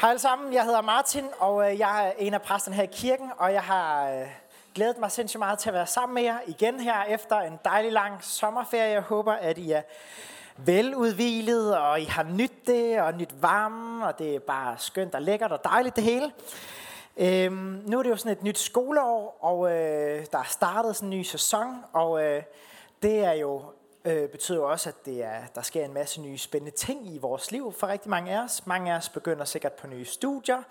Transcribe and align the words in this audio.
Hej 0.00 0.10
alle 0.10 0.20
sammen, 0.20 0.52
jeg 0.52 0.64
hedder 0.64 0.80
Martin, 0.80 1.24
og 1.38 1.70
øh, 1.72 1.78
jeg 1.78 2.06
er 2.06 2.12
en 2.18 2.34
af 2.34 2.42
præsterne 2.42 2.76
her 2.76 2.82
i 2.82 2.88
kirken, 2.92 3.30
og 3.38 3.52
jeg 3.52 3.62
har 3.62 4.10
øh, 4.10 4.26
glædet 4.74 4.98
mig 4.98 5.10
sindssygt 5.10 5.38
meget 5.38 5.58
til 5.58 5.68
at 5.68 5.74
være 5.74 5.86
sammen 5.86 6.14
med 6.14 6.22
jer 6.22 6.38
igen 6.46 6.80
her 6.80 7.04
efter 7.04 7.40
en 7.40 7.58
dejlig 7.64 7.92
lang 7.92 8.24
sommerferie. 8.24 8.92
Jeg 8.92 9.00
håber, 9.00 9.32
at 9.32 9.58
I 9.58 9.70
er 9.70 9.82
veludvilet, 10.56 11.78
og 11.78 12.00
I 12.00 12.04
har 12.04 12.22
nyt 12.22 12.66
det, 12.66 13.00
og 13.00 13.14
nyt 13.14 13.42
varme, 13.42 14.06
og 14.06 14.18
det 14.18 14.34
er 14.34 14.38
bare 14.38 14.74
skønt 14.78 15.14
og 15.14 15.22
lækkert 15.22 15.52
og 15.52 15.64
dejligt 15.64 15.96
det 15.96 16.04
hele. 16.04 16.32
Øhm, 17.16 17.82
nu 17.86 17.98
er 17.98 18.02
det 18.02 18.10
jo 18.10 18.16
sådan 18.16 18.32
et 18.32 18.42
nyt 18.42 18.58
skoleår, 18.58 19.38
og 19.40 19.72
øh, 19.72 20.26
der 20.32 20.38
er 20.38 20.48
startet 20.48 20.96
sådan 20.96 21.12
en 21.12 21.18
ny 21.18 21.22
sæson, 21.22 21.84
og 21.92 22.24
øh, 22.24 22.42
det 23.02 23.24
er 23.24 23.32
jo 23.32 23.62
øh, 24.08 24.28
betyder 24.28 24.58
jo 24.58 24.70
også, 24.70 24.88
at 24.88 25.04
det 25.04 25.24
er, 25.24 25.46
der 25.54 25.62
sker 25.62 25.84
en 25.84 25.94
masse 25.94 26.20
nye 26.20 26.38
spændende 26.38 26.76
ting 26.76 27.14
i 27.14 27.18
vores 27.18 27.52
liv 27.52 27.72
for 27.72 27.86
rigtig 27.86 28.10
mange 28.10 28.32
af 28.32 28.44
os. 28.44 28.66
Mange 28.66 28.92
af 28.92 28.96
os 28.96 29.08
begynder 29.08 29.44
sikkert 29.44 29.72
på 29.72 29.86
nye 29.86 30.04
studier. 30.04 30.62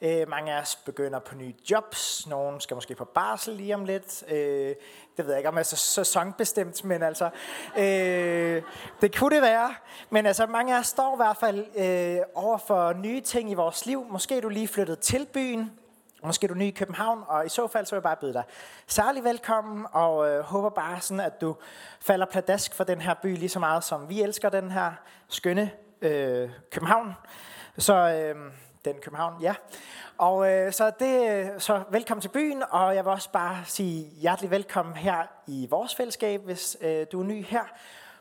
Øh, 0.00 0.28
mange 0.28 0.52
af 0.52 0.60
os 0.60 0.76
begynder 0.76 1.18
på 1.18 1.34
nye 1.34 1.54
jobs. 1.70 2.26
Nogle 2.26 2.60
skal 2.60 2.74
måske 2.74 2.94
på 2.94 3.04
barsel 3.04 3.54
lige 3.54 3.74
om 3.74 3.84
lidt. 3.84 4.24
Øh, 4.28 4.74
det 5.16 5.24
ved 5.24 5.28
jeg 5.28 5.38
ikke 5.38 5.48
om 5.48 5.58
er 5.58 5.62
så 5.62 5.76
sæsonbestemt, 5.76 6.84
men 6.84 7.02
altså, 7.02 7.30
øh, 7.76 8.62
det 9.00 9.16
kunne 9.16 9.34
det 9.34 9.42
være. 9.42 9.74
Men 10.10 10.26
altså, 10.26 10.46
mange 10.46 10.74
af 10.74 10.78
os 10.78 10.86
står 10.86 11.14
i 11.14 11.16
hvert 11.16 11.36
fald 11.36 11.66
øh, 11.76 12.22
over 12.34 12.58
for 12.58 12.92
nye 12.92 13.20
ting 13.20 13.50
i 13.50 13.54
vores 13.54 13.86
liv. 13.86 14.06
Måske 14.10 14.36
er 14.36 14.40
du 14.40 14.48
lige 14.48 14.68
flyttet 14.68 14.98
til 14.98 15.26
byen, 15.34 15.70
Måske 16.22 16.44
er 16.44 16.48
du 16.48 16.54
ny 16.54 16.62
i 16.62 16.70
København, 16.70 17.24
og 17.26 17.46
i 17.46 17.48
så 17.48 17.66
fald 17.66 17.86
så 17.86 17.94
vil 17.94 17.96
jeg 17.96 18.02
bare 18.02 18.16
byde 18.16 18.32
dig 18.32 18.44
særlig 18.86 19.24
velkommen, 19.24 19.86
og 19.92 20.28
øh, 20.28 20.40
håber 20.40 20.68
bare 20.68 21.00
sådan, 21.00 21.20
at 21.20 21.40
du 21.40 21.56
falder 22.00 22.26
pladask 22.26 22.74
for 22.74 22.84
den 22.84 23.00
her 23.00 23.14
by 23.14 23.36
lige 23.36 23.48
så 23.48 23.58
meget, 23.58 23.84
som 23.84 24.08
vi 24.08 24.22
elsker 24.22 24.48
den 24.48 24.70
her 24.70 24.92
skønne 25.28 25.70
øh, 26.02 26.50
København. 26.70 27.14
Så 27.78 27.94
øh, 27.94 28.52
den 28.84 28.96
København, 29.00 29.42
ja. 29.42 29.54
Og 30.18 30.52
øh, 30.52 30.72
så, 30.72 30.92
det, 30.98 31.62
så 31.62 31.82
velkommen 31.90 32.22
til 32.22 32.28
byen, 32.28 32.62
og 32.70 32.94
jeg 32.94 33.04
vil 33.04 33.12
også 33.12 33.30
bare 33.30 33.56
sige 33.64 34.04
hjertelig 34.04 34.50
velkommen 34.50 34.94
her 34.94 35.22
i 35.46 35.66
vores 35.70 35.94
fællesskab, 35.94 36.44
hvis 36.44 36.76
øh, 36.80 37.06
du 37.12 37.20
er 37.20 37.24
ny 37.24 37.44
her. 37.44 37.64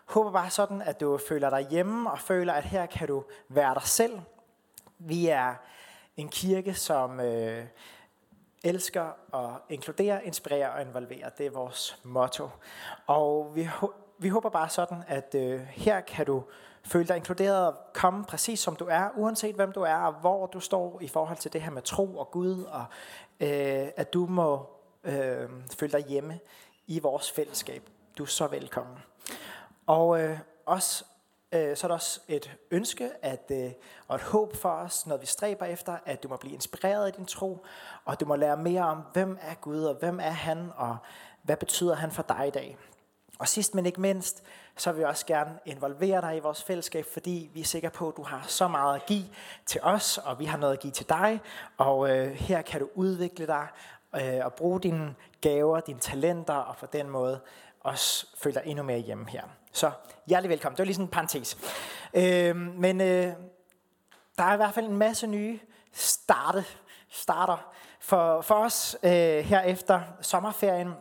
Håber 0.05 0.31
bare 0.31 0.49
sådan, 0.49 0.81
at 0.81 0.99
du 0.99 1.19
føler 1.29 1.49
dig 1.49 1.67
hjemme, 1.69 2.11
og 2.11 2.19
føler, 2.19 2.53
at 2.53 2.63
her 2.63 2.85
kan 2.85 3.07
du 3.07 3.23
være 3.49 3.73
dig 3.73 3.83
selv. 3.83 4.19
Vi 4.99 5.27
er 5.27 5.55
en 6.17 6.29
kirke, 6.29 6.73
som 6.73 7.19
øh, 7.19 7.65
elsker 8.63 9.35
at 9.35 9.61
inkludere, 9.69 10.25
inspirere 10.25 10.71
og 10.71 10.81
involvere. 10.81 11.31
Det 11.37 11.45
er 11.45 11.49
vores 11.49 11.99
motto. 12.03 12.49
Og 13.07 13.51
vi, 13.55 13.69
vi 14.17 14.29
håber 14.29 14.49
bare 14.49 14.69
sådan, 14.69 15.03
at 15.07 15.35
øh, 15.35 15.59
her 15.59 16.01
kan 16.01 16.25
du 16.25 16.43
føle 16.83 17.07
dig 17.07 17.15
inkluderet 17.15 17.67
og 17.67 17.75
komme 17.93 18.25
præcis 18.25 18.59
som 18.59 18.75
du 18.75 18.85
er, 18.85 19.09
uanset 19.15 19.55
hvem 19.55 19.71
du 19.71 19.81
er 19.81 19.95
og 19.95 20.13
hvor 20.13 20.45
du 20.45 20.59
står 20.59 20.99
i 21.01 21.07
forhold 21.07 21.37
til 21.37 21.53
det 21.53 21.61
her 21.61 21.71
med 21.71 21.81
tro 21.81 22.17
og 22.17 22.31
Gud, 22.31 22.63
og 22.63 22.85
øh, 23.39 23.87
at 23.95 24.13
du 24.13 24.25
må 24.25 24.69
øh, 25.03 25.49
føle 25.79 25.91
dig 25.91 26.05
hjemme 26.07 26.39
i 26.87 26.99
vores 26.99 27.31
fællesskab. 27.31 27.89
Du 28.17 28.23
er 28.23 28.27
så 28.27 28.47
velkommen. 28.47 28.97
Og 29.87 30.21
øh, 30.21 30.39
også 30.65 31.05
øh, 31.51 31.77
så 31.77 31.87
er 31.87 31.87
der 31.87 31.95
også 31.95 32.19
et 32.27 32.57
ønske 32.71 33.11
at, 33.21 33.51
øh, 33.51 33.71
og 34.07 34.15
et 34.15 34.21
håb 34.21 34.55
for 34.55 34.69
os, 34.69 35.07
når 35.07 35.17
vi 35.17 35.25
stræber 35.25 35.65
efter, 35.65 35.97
at 36.05 36.23
du 36.23 36.27
må 36.27 36.37
blive 36.37 36.53
inspireret 36.53 37.09
i 37.09 37.11
din 37.17 37.25
tro, 37.25 37.65
og 38.05 38.19
du 38.19 38.25
må 38.25 38.35
lære 38.35 38.57
mere 38.57 38.81
om, 38.81 39.01
hvem 39.13 39.37
er 39.41 39.53
Gud, 39.53 39.83
og 39.83 39.95
hvem 39.95 40.19
er 40.19 40.29
han, 40.29 40.71
og 40.75 40.97
hvad 41.41 41.57
betyder 41.57 41.95
han 41.95 42.11
for 42.11 42.23
dig 42.23 42.47
i 42.47 42.51
dag. 42.51 42.77
Og 43.39 43.47
sidst 43.47 43.75
men 43.75 43.85
ikke 43.85 44.01
mindst, 44.01 44.43
så 44.77 44.91
vil 44.91 44.99
vi 44.99 45.03
også 45.03 45.25
gerne 45.25 45.59
involvere 45.65 46.21
dig 46.21 46.37
i 46.37 46.39
vores 46.39 46.63
fællesskab, 46.63 47.05
fordi 47.13 47.49
vi 47.53 47.59
er 47.59 47.65
sikre 47.65 47.89
på, 47.89 48.09
at 48.09 48.17
du 48.17 48.23
har 48.23 48.45
så 48.47 48.67
meget 48.67 48.95
at 48.95 49.05
give 49.05 49.25
til 49.65 49.81
os, 49.83 50.17
og 50.17 50.39
vi 50.39 50.45
har 50.45 50.57
noget 50.57 50.73
at 50.73 50.79
give 50.79 50.91
til 50.91 51.09
dig. 51.09 51.41
Og 51.77 52.09
øh, 52.09 52.31
her 52.31 52.61
kan 52.61 52.79
du 52.79 52.89
udvikle 52.95 53.47
dig 53.47 53.67
øh, 54.15 54.45
og 54.45 54.53
bruge 54.53 54.81
dine 54.81 55.15
gaver, 55.41 55.79
dine 55.79 55.99
talenter, 55.99 56.53
og 56.53 56.77
på 56.77 56.85
den 56.85 57.09
måde 57.09 57.39
også 57.79 58.27
føle 58.37 58.53
dig 58.53 58.63
endnu 58.65 58.83
mere 58.83 58.99
hjemme 58.99 59.29
her. 59.29 59.43
Så 59.75 59.91
hjertelig 60.27 60.49
velkommen. 60.49 60.75
Det 60.77 60.79
var 60.79 60.85
lige 60.85 60.95
sådan 60.95 61.05
en 61.05 61.11
parentes. 61.11 61.57
Øh, 62.13 62.55
men 62.55 63.01
øh, 63.01 63.33
der 64.37 64.43
er 64.43 64.53
i 64.53 64.55
hvert 64.55 64.73
fald 64.73 64.85
en 64.85 64.97
masse 64.97 65.27
nye 65.27 65.59
starte, 65.93 66.65
starter 67.09 67.73
for, 67.99 68.41
for 68.41 68.55
os 68.55 68.97
øh, 69.03 69.11
her 69.11 69.61
efter 69.61 70.01
sommerferien. 70.21 70.93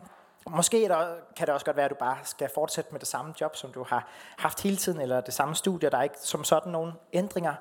Måske 0.50 0.88
der, 0.88 1.14
kan 1.36 1.46
det 1.46 1.54
også 1.54 1.66
godt 1.66 1.76
være, 1.76 1.84
at 1.84 1.90
du 1.90 1.96
bare 1.98 2.16
skal 2.22 2.50
fortsætte 2.54 2.92
med 2.92 3.00
det 3.00 3.08
samme 3.08 3.34
job, 3.40 3.56
som 3.56 3.72
du 3.72 3.84
har 3.88 4.08
haft 4.38 4.62
hele 4.62 4.76
tiden, 4.76 5.00
eller 5.00 5.20
det 5.20 5.34
samme 5.34 5.54
studie. 5.54 5.90
Der 5.90 5.98
er 5.98 6.02
ikke 6.02 6.18
som 6.18 6.44
sådan 6.44 6.72
nogen 6.72 6.92
ændringer. 7.12 7.54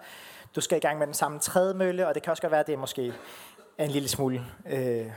Du 0.56 0.62
skal 0.62 0.78
i 0.78 0.82
gang 0.82 0.98
med 0.98 1.08
den 1.08 1.14
samme 1.14 1.40
trædemølle, 1.40 2.08
og 2.08 2.16
det 2.16 2.24
kan 2.24 2.32
også 2.32 2.42
godt 2.42 2.52
være, 2.52 2.60
at 2.60 2.68
det 2.68 2.74
er 2.74 2.78
måske 2.78 3.14
en 3.78 3.92
lille 3.92 4.10
smule 4.10 4.46
øh, 4.66 5.12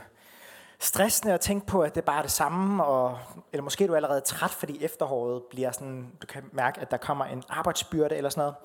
stressende 0.79 1.33
at 1.33 1.41
tænke 1.41 1.67
på, 1.67 1.81
at 1.81 1.95
det 1.95 2.03
bare 2.03 2.17
er 2.17 2.21
det 2.21 2.31
samme, 2.31 2.83
og, 2.83 3.19
eller 3.53 3.63
måske 3.63 3.83
er 3.83 3.87
du 3.87 3.95
allerede 3.95 4.21
træt, 4.21 4.51
fordi 4.51 4.83
efteråret 4.83 5.43
bliver 5.49 5.71
sådan, 5.71 6.11
du 6.21 6.27
kan 6.27 6.43
mærke, 6.51 6.81
at 6.81 6.91
der 6.91 6.97
kommer 6.97 7.25
en 7.25 7.43
arbejdsbyrde 7.49 8.15
eller 8.15 8.29
sådan 8.29 8.41
noget. 8.41 8.55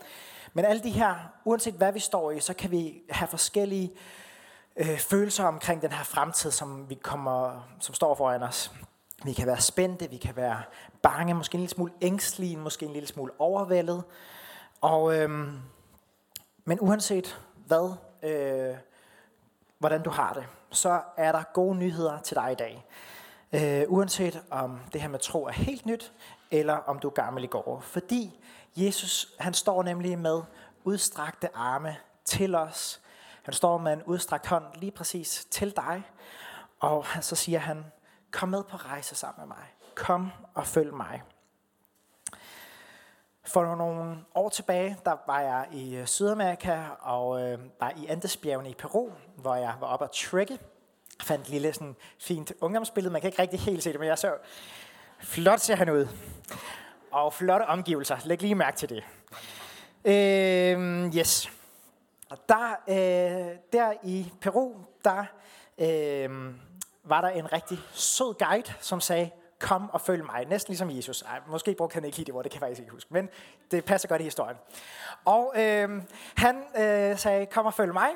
Men 0.52 0.64
alle 0.64 0.82
de 0.82 0.90
her, 0.90 1.14
uanset 1.44 1.74
hvad 1.74 1.92
vi 1.92 2.00
står 2.00 2.30
i, 2.30 2.40
så 2.40 2.54
kan 2.54 2.70
vi 2.70 3.02
have 3.10 3.28
forskellige 3.28 3.92
øh, 4.76 4.98
følelser 4.98 5.44
omkring 5.44 5.82
den 5.82 5.92
her 5.92 6.04
fremtid, 6.04 6.50
som 6.50 6.90
vi 6.90 6.94
kommer, 6.94 7.68
som 7.80 7.94
står 7.94 8.14
foran 8.14 8.42
os. 8.42 8.72
Vi 9.24 9.32
kan 9.32 9.46
være 9.46 9.60
spændte, 9.60 10.10
vi 10.10 10.16
kan 10.16 10.36
være 10.36 10.62
bange, 11.02 11.34
måske 11.34 11.54
en 11.54 11.60
lille 11.60 11.74
smule 11.74 11.92
ængstlige, 12.00 12.56
måske 12.56 12.86
en 12.86 12.92
lille 12.92 13.08
smule 13.08 13.32
overvældet. 13.38 14.04
Og, 14.80 15.18
øhm, 15.18 15.60
men 16.64 16.78
uanset 16.80 17.40
hvad, 17.66 17.94
øh, 18.22 18.76
hvordan 19.78 20.02
du 20.02 20.10
har 20.10 20.32
det, 20.32 20.46
så 20.72 21.02
er 21.16 21.32
der 21.32 21.42
gode 21.54 21.76
nyheder 21.76 22.18
til 22.18 22.36
dig 22.36 22.52
i 22.52 22.54
dag. 22.54 22.84
Øh, 23.52 23.84
uanset 23.88 24.42
om 24.50 24.80
det 24.92 25.00
her 25.00 25.08
med 25.08 25.18
tro 25.18 25.46
er 25.46 25.52
helt 25.52 25.86
nyt, 25.86 26.12
eller 26.50 26.74
om 26.74 26.98
du 26.98 27.08
er 27.08 27.12
gammel 27.12 27.44
i 27.44 27.46
går. 27.46 27.80
Fordi 27.80 28.40
Jesus, 28.76 29.34
han 29.38 29.54
står 29.54 29.82
nemlig 29.82 30.18
med 30.18 30.42
udstrakte 30.84 31.48
arme 31.56 31.96
til 32.24 32.54
os. 32.54 33.00
Han 33.42 33.54
står 33.54 33.78
med 33.78 33.92
en 33.92 34.02
udstrakt 34.02 34.46
hånd 34.46 34.64
lige 34.74 34.92
præcis 34.92 35.46
til 35.50 35.76
dig. 35.76 36.02
Og 36.80 37.06
så 37.20 37.36
siger 37.36 37.58
han, 37.58 37.84
kom 38.30 38.48
med 38.48 38.64
på 38.64 38.76
rejse 38.76 39.14
sammen 39.14 39.48
med 39.48 39.56
mig. 39.56 39.66
Kom 39.94 40.30
og 40.54 40.66
følg 40.66 40.94
mig. 40.94 41.22
For 43.44 43.76
nogle 43.76 44.16
år 44.34 44.48
tilbage, 44.48 44.96
der 45.04 45.16
var 45.26 45.40
jeg 45.40 45.66
i 45.72 45.96
øh, 45.96 46.06
Sydamerika 46.06 46.82
og 47.00 47.42
øh, 47.42 47.58
var 47.80 47.92
i 47.96 48.06
Andesbjergene 48.06 48.70
i 48.70 48.74
Peru, 48.74 49.10
hvor 49.36 49.54
jeg 49.54 49.74
var 49.80 49.86
oppe 49.86 50.04
at 50.04 50.10
trække. 50.10 50.58
Jeg 51.18 51.26
fandt 51.26 51.44
et 51.44 51.50
lille 51.50 51.72
sådan, 51.72 51.96
fint 52.20 52.52
ungdomsbillede. 52.60 53.12
Man 53.12 53.20
kan 53.20 53.28
ikke 53.28 53.42
rigtig 53.42 53.60
helt 53.60 53.82
se 53.82 53.92
det, 53.92 54.00
men 54.00 54.08
jeg 54.08 54.18
så 54.18 54.34
flot 55.20 55.60
ser 55.60 55.76
han 55.76 55.90
ud. 55.90 56.08
Og 57.10 57.32
flotte 57.32 57.64
omgivelser. 57.64 58.16
Læg 58.24 58.42
lige 58.42 58.54
mærke 58.54 58.76
til 58.76 58.88
det. 58.88 59.04
Øh, 60.04 61.16
yes. 61.16 61.50
Og 62.30 62.38
der, 62.48 62.70
øh, 62.88 63.56
der 63.72 63.92
i 64.02 64.32
Peru, 64.40 64.74
der 65.04 65.24
øh, 65.78 66.54
var 67.04 67.20
der 67.20 67.28
en 67.28 67.52
rigtig 67.52 67.78
sød 67.92 68.34
guide, 68.38 68.72
som 68.80 69.00
sagde, 69.00 69.30
kom 69.62 69.90
og 69.90 70.00
følg 70.00 70.24
mig. 70.24 70.46
Næsten 70.48 70.72
ligesom 70.72 70.90
Jesus. 70.90 71.22
Ej, 71.22 71.40
måske 71.46 71.74
brugte 71.74 71.94
han 71.94 72.04
ikke 72.04 72.16
helt 72.16 72.26
det 72.26 72.34
ord, 72.34 72.44
det 72.44 72.52
kan 72.52 72.60
jeg 72.60 72.68
faktisk 72.68 72.80
ikke 72.80 72.92
huske. 72.92 73.14
Men 73.14 73.28
det 73.70 73.84
passer 73.84 74.08
godt 74.08 74.20
i 74.20 74.24
historien. 74.24 74.56
Og 75.24 75.54
øh, 75.56 76.02
han 76.36 76.64
øh, 76.78 77.18
sagde, 77.18 77.46
kom 77.46 77.66
og 77.66 77.74
følg 77.74 77.92
mig. 77.92 78.08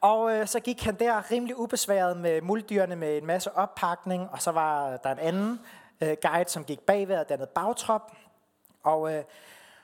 Og 0.00 0.36
øh, 0.36 0.46
så 0.46 0.60
gik 0.60 0.82
han 0.82 0.94
der 0.94 1.30
rimelig 1.30 1.58
ubesværet 1.58 2.16
med 2.16 2.42
muldyrene 2.42 2.96
med 2.96 3.18
en 3.18 3.26
masse 3.26 3.56
oppakning. 3.56 4.28
Og 4.32 4.42
så 4.42 4.50
var 4.50 4.96
der 4.96 5.12
en 5.12 5.18
anden 5.18 5.60
øh, 6.00 6.16
guide, 6.22 6.50
som 6.50 6.64
gik 6.64 6.80
bagved 6.80 7.16
og 7.16 7.28
dannede 7.28 7.50
bagtrop. 7.54 8.12
Og, 8.82 9.14
øh, 9.14 9.24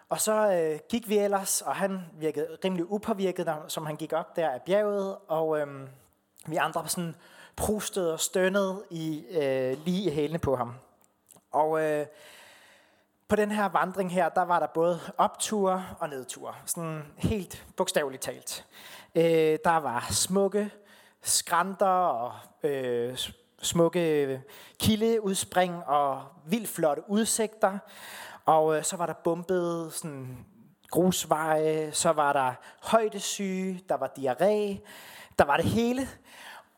og 0.09 0.21
så 0.21 0.53
øh, 0.53 0.79
gik 0.89 1.09
vi 1.09 1.19
ellers, 1.19 1.63
og 1.63 1.77
han 1.77 2.01
virkede 2.13 2.59
rimelig 2.65 2.91
upåvirket, 2.91 3.55
som 3.69 3.87
han 3.87 3.97
gik 3.97 4.13
op 4.13 4.37
der 4.37 4.51
af 4.51 4.63
bjerget. 4.63 5.17
Og 5.29 5.61
øh, 5.61 5.67
vi 6.47 6.57
andre 6.57 6.89
sådan 6.89 7.15
prustede 7.57 8.13
og 8.13 8.21
stønnede 8.21 8.85
i, 8.91 9.25
øh, 9.31 9.77
lige 9.85 10.11
i 10.11 10.15
hælene 10.15 10.39
på 10.39 10.57
ham. 10.57 10.75
Og 11.53 11.83
øh, 11.83 12.07
på 13.29 13.37
den 13.37 13.51
her 13.51 13.69
vandring 13.69 14.13
her, 14.13 14.29
der 14.29 14.43
var 14.43 14.59
der 14.59 14.67
både 14.67 15.01
opture 15.19 15.87
og 15.99 16.09
nedture. 16.09 16.55
Sådan 16.67 17.03
helt 17.17 17.67
bogstaveligt 17.77 18.23
talt. 18.23 18.67
Øh, 19.15 19.59
der 19.65 19.77
var 19.77 20.07
smukke 20.11 20.71
skrænter 21.23 21.87
og 21.87 22.33
øh, 22.63 23.19
smukke 23.63 24.43
kildeudspring 24.81 25.85
og 25.87 26.23
vildt 26.47 26.69
flotte 26.69 27.03
udsigter. 27.09 27.79
Og 28.45 28.77
øh, 28.77 28.85
så 28.85 28.97
var 28.97 29.07
der 29.07 29.15
bumpet 29.25 29.93
sådan 29.93 30.47
grusveje, 30.91 31.93
så 31.93 32.11
var 32.13 32.33
der 32.33 32.53
højdesyge, 32.83 33.85
der 33.89 33.95
var 33.95 34.13
diarré, 34.19 34.87
der 35.39 35.45
var 35.45 35.57
det 35.57 35.67
hele. 35.67 36.09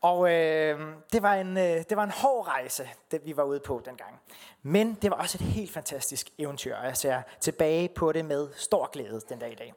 Og 0.01 0.31
øh, 0.33 0.79
det, 1.13 1.21
var 1.21 1.35
en, 1.35 1.57
øh, 1.57 1.63
det 1.63 1.97
var 1.97 2.03
en 2.03 2.11
hård 2.11 2.47
rejse, 2.47 2.89
det 3.11 3.21
vi 3.25 3.37
var 3.37 3.43
ude 3.43 3.59
på 3.59 3.81
dengang. 3.85 4.19
Men 4.63 4.97
det 5.01 5.11
var 5.11 5.17
også 5.17 5.37
et 5.37 5.45
helt 5.45 5.71
fantastisk 5.71 6.29
eventyr, 6.37 6.75
og 6.75 6.85
jeg 6.85 6.97
ser 6.97 7.21
tilbage 7.39 7.89
på 7.89 8.11
det 8.11 8.25
med 8.25 8.47
stor 8.55 8.89
glæde 8.91 9.21
den 9.29 9.39
dag 9.39 9.51
i 9.51 9.55
dag. 9.55 9.73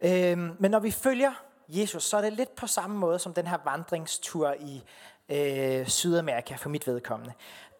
Øh, 0.00 0.38
men 0.60 0.70
når 0.70 0.78
vi 0.78 0.90
følger 0.90 1.32
Jesus, 1.68 2.04
så 2.04 2.16
er 2.16 2.20
det 2.20 2.32
lidt 2.32 2.54
på 2.54 2.66
samme 2.66 2.98
måde 2.98 3.18
som 3.18 3.34
den 3.34 3.46
her 3.46 3.58
vandringstur 3.64 4.54
i 4.60 4.82
øh, 5.28 5.86
Sydamerika 5.86 6.54
for 6.54 6.68
mit 6.68 6.86
vedkommende. 6.86 7.32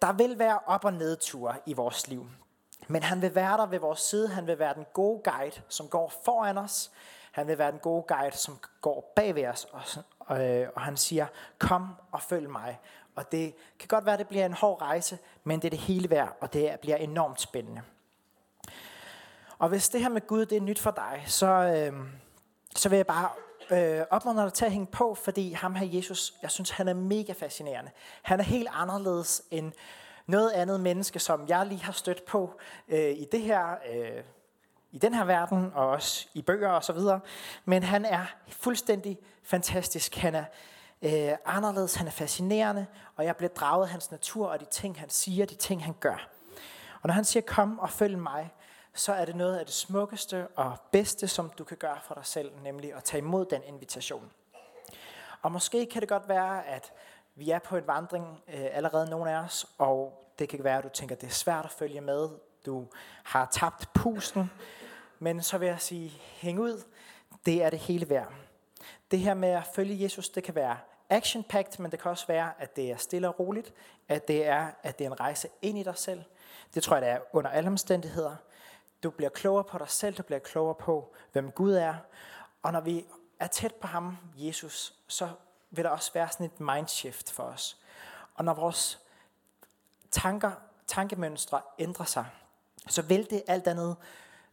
Der 0.03 0.13
vil 0.13 0.39
være 0.39 0.59
op- 0.67 0.85
og 0.85 0.93
nedture 0.93 1.55
i 1.67 1.73
vores 1.73 2.09
liv. 2.09 2.27
Men 2.89 3.03
han 3.03 3.23
vil 3.23 3.35
være 3.35 3.57
der 3.57 3.67
ved 3.67 3.79
vores 3.79 4.01
side. 4.01 4.29
Han 4.29 4.47
vil 4.47 4.59
være 4.59 4.75
den 4.75 4.87
gode 4.93 5.23
guide, 5.25 5.61
som 5.69 5.89
går 5.89 6.13
foran 6.25 6.59
os. 6.59 6.91
Han 7.33 7.47
vil 7.47 7.59
være 7.59 7.71
den 7.71 7.79
gode 7.79 8.03
guide, 8.03 8.37
som 8.37 8.59
går 8.81 9.13
bag 9.17 9.35
ved 9.35 9.47
os. 9.47 9.65
Og, 9.65 9.83
og, 10.27 10.49
øh, 10.49 10.69
og 10.75 10.81
han 10.81 10.97
siger, 10.97 11.27
kom 11.59 11.89
og 12.13 12.23
følg 12.23 12.51
mig. 12.51 12.79
Og 13.17 13.33
det 13.33 13.55
kan 13.79 13.89
godt 13.89 14.07
være, 14.07 14.13
at 14.13 14.19
det 14.19 14.29
bliver 14.29 14.47
en 14.47 14.53
hård 14.53 14.83
rejse, 14.83 15.19
men 15.45 15.59
det 15.61 15.65
er 15.65 15.71
det 15.71 15.79
hele 15.79 16.11
værd, 16.11 16.37
og 16.41 16.53
det 16.53 16.81
bliver 16.81 16.97
enormt 16.97 17.41
spændende. 17.41 17.83
Og 19.59 19.69
hvis 19.69 19.89
det 19.89 20.01
her 20.01 20.09
med 20.09 20.27
Gud, 20.27 20.47
det 20.47 20.57
er 20.57 20.61
nyt 20.61 20.79
for 20.79 20.91
dig, 20.91 21.25
så, 21.27 21.47
øh, 21.47 21.93
så 22.77 22.89
vil 22.89 22.97
jeg 22.97 23.07
bare 23.07 23.29
øh, 23.71 24.05
opmuntre 24.11 24.43
dig 24.43 24.53
til 24.53 24.65
at 24.65 24.73
hænge 24.73 24.87
på, 24.87 25.15
fordi 25.15 25.53
ham 25.53 25.75
her 25.75 25.87
Jesus, 25.87 26.35
jeg 26.43 26.51
synes, 26.51 26.71
han 26.71 26.89
er 26.89 26.95
mega 26.95 27.33
fascinerende. 27.33 27.91
Han 28.23 28.41
er 28.41 28.45
helt 28.45 28.69
anderledes 28.73 29.43
end 29.51 29.73
noget 30.27 30.51
andet 30.51 30.81
menneske, 30.81 31.19
som 31.19 31.49
jeg 31.49 31.67
lige 31.67 31.83
har 31.83 31.93
stødt 31.93 32.25
på 32.25 32.61
øh, 32.89 33.11
i 33.11 33.27
det 33.33 33.41
her, 33.41 33.71
øh, 33.93 34.23
i 34.97 34.99
den 34.99 35.15
her 35.15 35.25
verden, 35.25 35.73
og 35.75 35.89
også 35.89 36.29
i 36.35 36.43
bøger 36.43 36.69
og 36.69 36.85
så 36.85 36.93
videre. 36.93 37.21
Men 37.65 37.83
han 37.83 38.05
er 38.05 38.25
fuldstændig 38.49 39.19
fantastisk. 39.43 40.17
Han 40.17 40.35
er 40.35 40.45
øh, 41.03 41.37
anderledes, 41.45 41.95
han 41.95 42.07
er 42.07 42.11
fascinerende, 42.11 42.87
og 43.17 43.25
jeg 43.25 43.37
bliver 43.37 43.51
draget 43.51 43.85
af 43.85 43.91
hans 43.91 44.11
natur 44.11 44.49
og 44.49 44.61
de 44.61 44.65
ting, 44.65 45.01
han 45.01 45.11
siger, 45.11 45.47
de 45.47 45.55
ting, 45.55 45.85
han 45.85 45.95
gør. 46.01 46.29
Og 47.03 47.07
når 47.07 47.13
han 47.13 47.25
siger, 47.25 47.43
kom 47.47 47.79
og 47.79 47.91
følg 47.91 48.19
mig, 48.19 48.51
så 48.95 49.13
er 49.13 49.25
det 49.25 49.37
noget 49.37 49.57
af 49.57 49.67
det 49.67 49.75
smukkeste 49.75 50.47
og 50.49 50.77
bedste, 50.93 51.29
som 51.29 51.51
du 51.59 51.65
kan 51.65 51.77
gøre 51.77 51.99
for 52.05 52.15
dig 52.15 52.27
selv, 52.27 52.53
nemlig 52.63 52.95
at 52.95 53.05
tage 53.05 53.19
imod 53.19 53.45
den 53.45 53.63
invitation. 53.63 54.31
Og 55.43 55.53
måske 55.53 55.87
kan 55.87 56.01
det 56.01 56.09
godt 56.09 56.29
være, 56.29 56.67
at 56.67 56.93
vi 57.35 57.51
er 57.51 57.59
på 57.59 57.77
en 57.77 57.87
vandring 57.87 58.43
øh, 58.49 58.67
allerede 58.73 59.11
nogle 59.11 59.31
af 59.31 59.37
os, 59.37 59.67
og 59.79 60.23
det 60.39 60.49
kan 60.49 60.65
være, 60.65 60.79
at 60.79 60.85
du 60.85 60.89
tænker, 60.89 61.15
at 61.15 61.21
det 61.21 61.27
er 61.27 61.33
svært 61.33 61.65
at 61.65 61.71
følge 61.71 62.01
med. 62.01 62.29
Du 62.67 62.87
har 63.25 63.49
tabt 63.53 63.93
pusten, 63.95 64.51
men 65.19 65.43
så 65.43 65.59
vil 65.59 65.69
jeg 65.69 65.81
sige, 65.81 66.11
hæng 66.19 66.61
ud. 66.61 66.83
Det 67.47 67.63
er 67.63 67.71
det 67.71 67.79
hele 67.79 68.09
værd. 68.09 68.33
Det 69.11 69.19
her 69.19 69.35
med 69.35 69.49
at 69.49 69.63
følge 69.75 70.03
Jesus, 70.03 70.29
det 70.29 70.45
kan 70.45 70.55
være 70.55 70.79
action 71.11 71.45
packed 71.45 71.79
men 71.79 71.91
det 71.91 72.01
kan 72.01 72.11
også 72.11 72.27
være, 72.27 72.53
at 72.59 72.77
det 72.77 72.91
er 72.91 72.97
stille 72.97 73.29
og 73.29 73.41
roligt. 73.41 73.75
At 74.09 74.29
det 74.29 74.47
er, 74.47 74.71
at 74.83 74.99
det 74.99 75.07
er 75.07 75.11
en 75.11 75.21
rejse 75.21 75.49
ind 75.63 75.79
i 75.79 75.83
dig 75.83 75.99
selv. 75.99 76.23
Det 76.75 76.83
tror 76.83 76.97
jeg, 76.97 77.03
det 77.03 77.11
er 77.11 77.19
under 77.33 77.51
alle 77.51 77.69
omstændigheder. 77.69 78.37
Du 79.03 79.11
bliver 79.11 79.31
klogere 79.31 79.65
på 79.65 79.79
dig 79.79 79.89
selv, 79.89 80.17
du 80.17 80.23
bliver 80.23 80.39
klogere 80.39 80.75
på, 80.75 81.15
hvem 81.33 81.51
Gud 81.51 81.75
er. 81.75 81.95
Og 82.63 82.73
når 82.73 82.81
vi 82.81 83.07
er 83.41 83.47
tæt 83.47 83.75
på 83.75 83.87
ham, 83.87 84.19
Jesus, 84.37 84.95
så 85.09 85.29
vil 85.71 85.85
der 85.85 85.91
også 85.91 86.13
være 86.13 86.29
sådan 86.29 86.47
et 86.47 86.61
mindshift 86.61 87.33
for 87.33 87.43
os. 87.43 87.77
Og 88.35 88.45
når 88.45 88.55
vores 88.55 88.99
tanker, 90.11 90.53
tankemønstre 90.87 91.61
ændrer 91.79 92.05
sig, 92.05 92.27
så 92.89 93.03
vil 93.03 93.31
det 93.31 93.43
alt 93.47 93.67
andet 93.67 93.97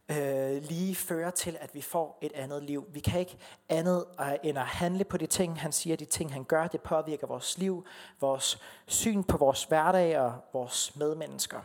øh, 0.08 0.62
lige 0.62 0.94
fører 0.94 1.30
til, 1.30 1.56
at 1.60 1.74
vi 1.74 1.80
får 1.80 2.18
et 2.22 2.32
andet 2.32 2.62
liv. 2.62 2.88
Vi 2.92 3.00
kan 3.00 3.20
ikke 3.20 3.38
andet 3.68 4.04
øh, 4.20 4.34
end 4.42 4.58
at 4.58 4.66
handle 4.66 5.04
på 5.04 5.16
de 5.16 5.26
ting, 5.26 5.60
han 5.60 5.72
siger, 5.72 5.96
de 5.96 6.04
ting, 6.04 6.32
han 6.32 6.44
gør. 6.44 6.66
Det 6.66 6.80
påvirker 6.80 7.26
vores 7.26 7.58
liv, 7.58 7.86
vores 8.20 8.58
syn 8.86 9.22
på 9.22 9.36
vores 9.36 9.64
hverdag 9.64 10.20
og 10.20 10.34
vores 10.52 10.96
medmennesker. 10.96 11.60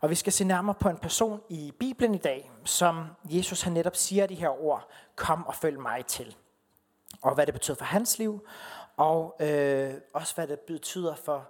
Og 0.00 0.10
vi 0.10 0.14
skal 0.14 0.32
se 0.32 0.44
nærmere 0.44 0.74
på 0.74 0.88
en 0.88 0.96
person 0.96 1.40
i 1.48 1.72
Bibelen 1.78 2.14
i 2.14 2.18
dag, 2.18 2.50
som 2.64 3.06
Jesus 3.24 3.62
han 3.62 3.72
netop 3.72 3.96
siger 3.96 4.26
de 4.26 4.34
her 4.34 4.62
ord, 4.62 4.88
kom 5.16 5.46
og 5.46 5.54
følg 5.54 5.80
mig 5.80 6.06
til. 6.06 6.36
Og 7.22 7.34
hvad 7.34 7.46
det 7.46 7.54
betyder 7.54 7.76
for 7.76 7.84
hans 7.84 8.18
liv, 8.18 8.46
og 8.96 9.36
øh, 9.40 9.94
også 10.12 10.34
hvad 10.34 10.46
det 10.46 10.60
betyder 10.60 11.14
for 11.14 11.48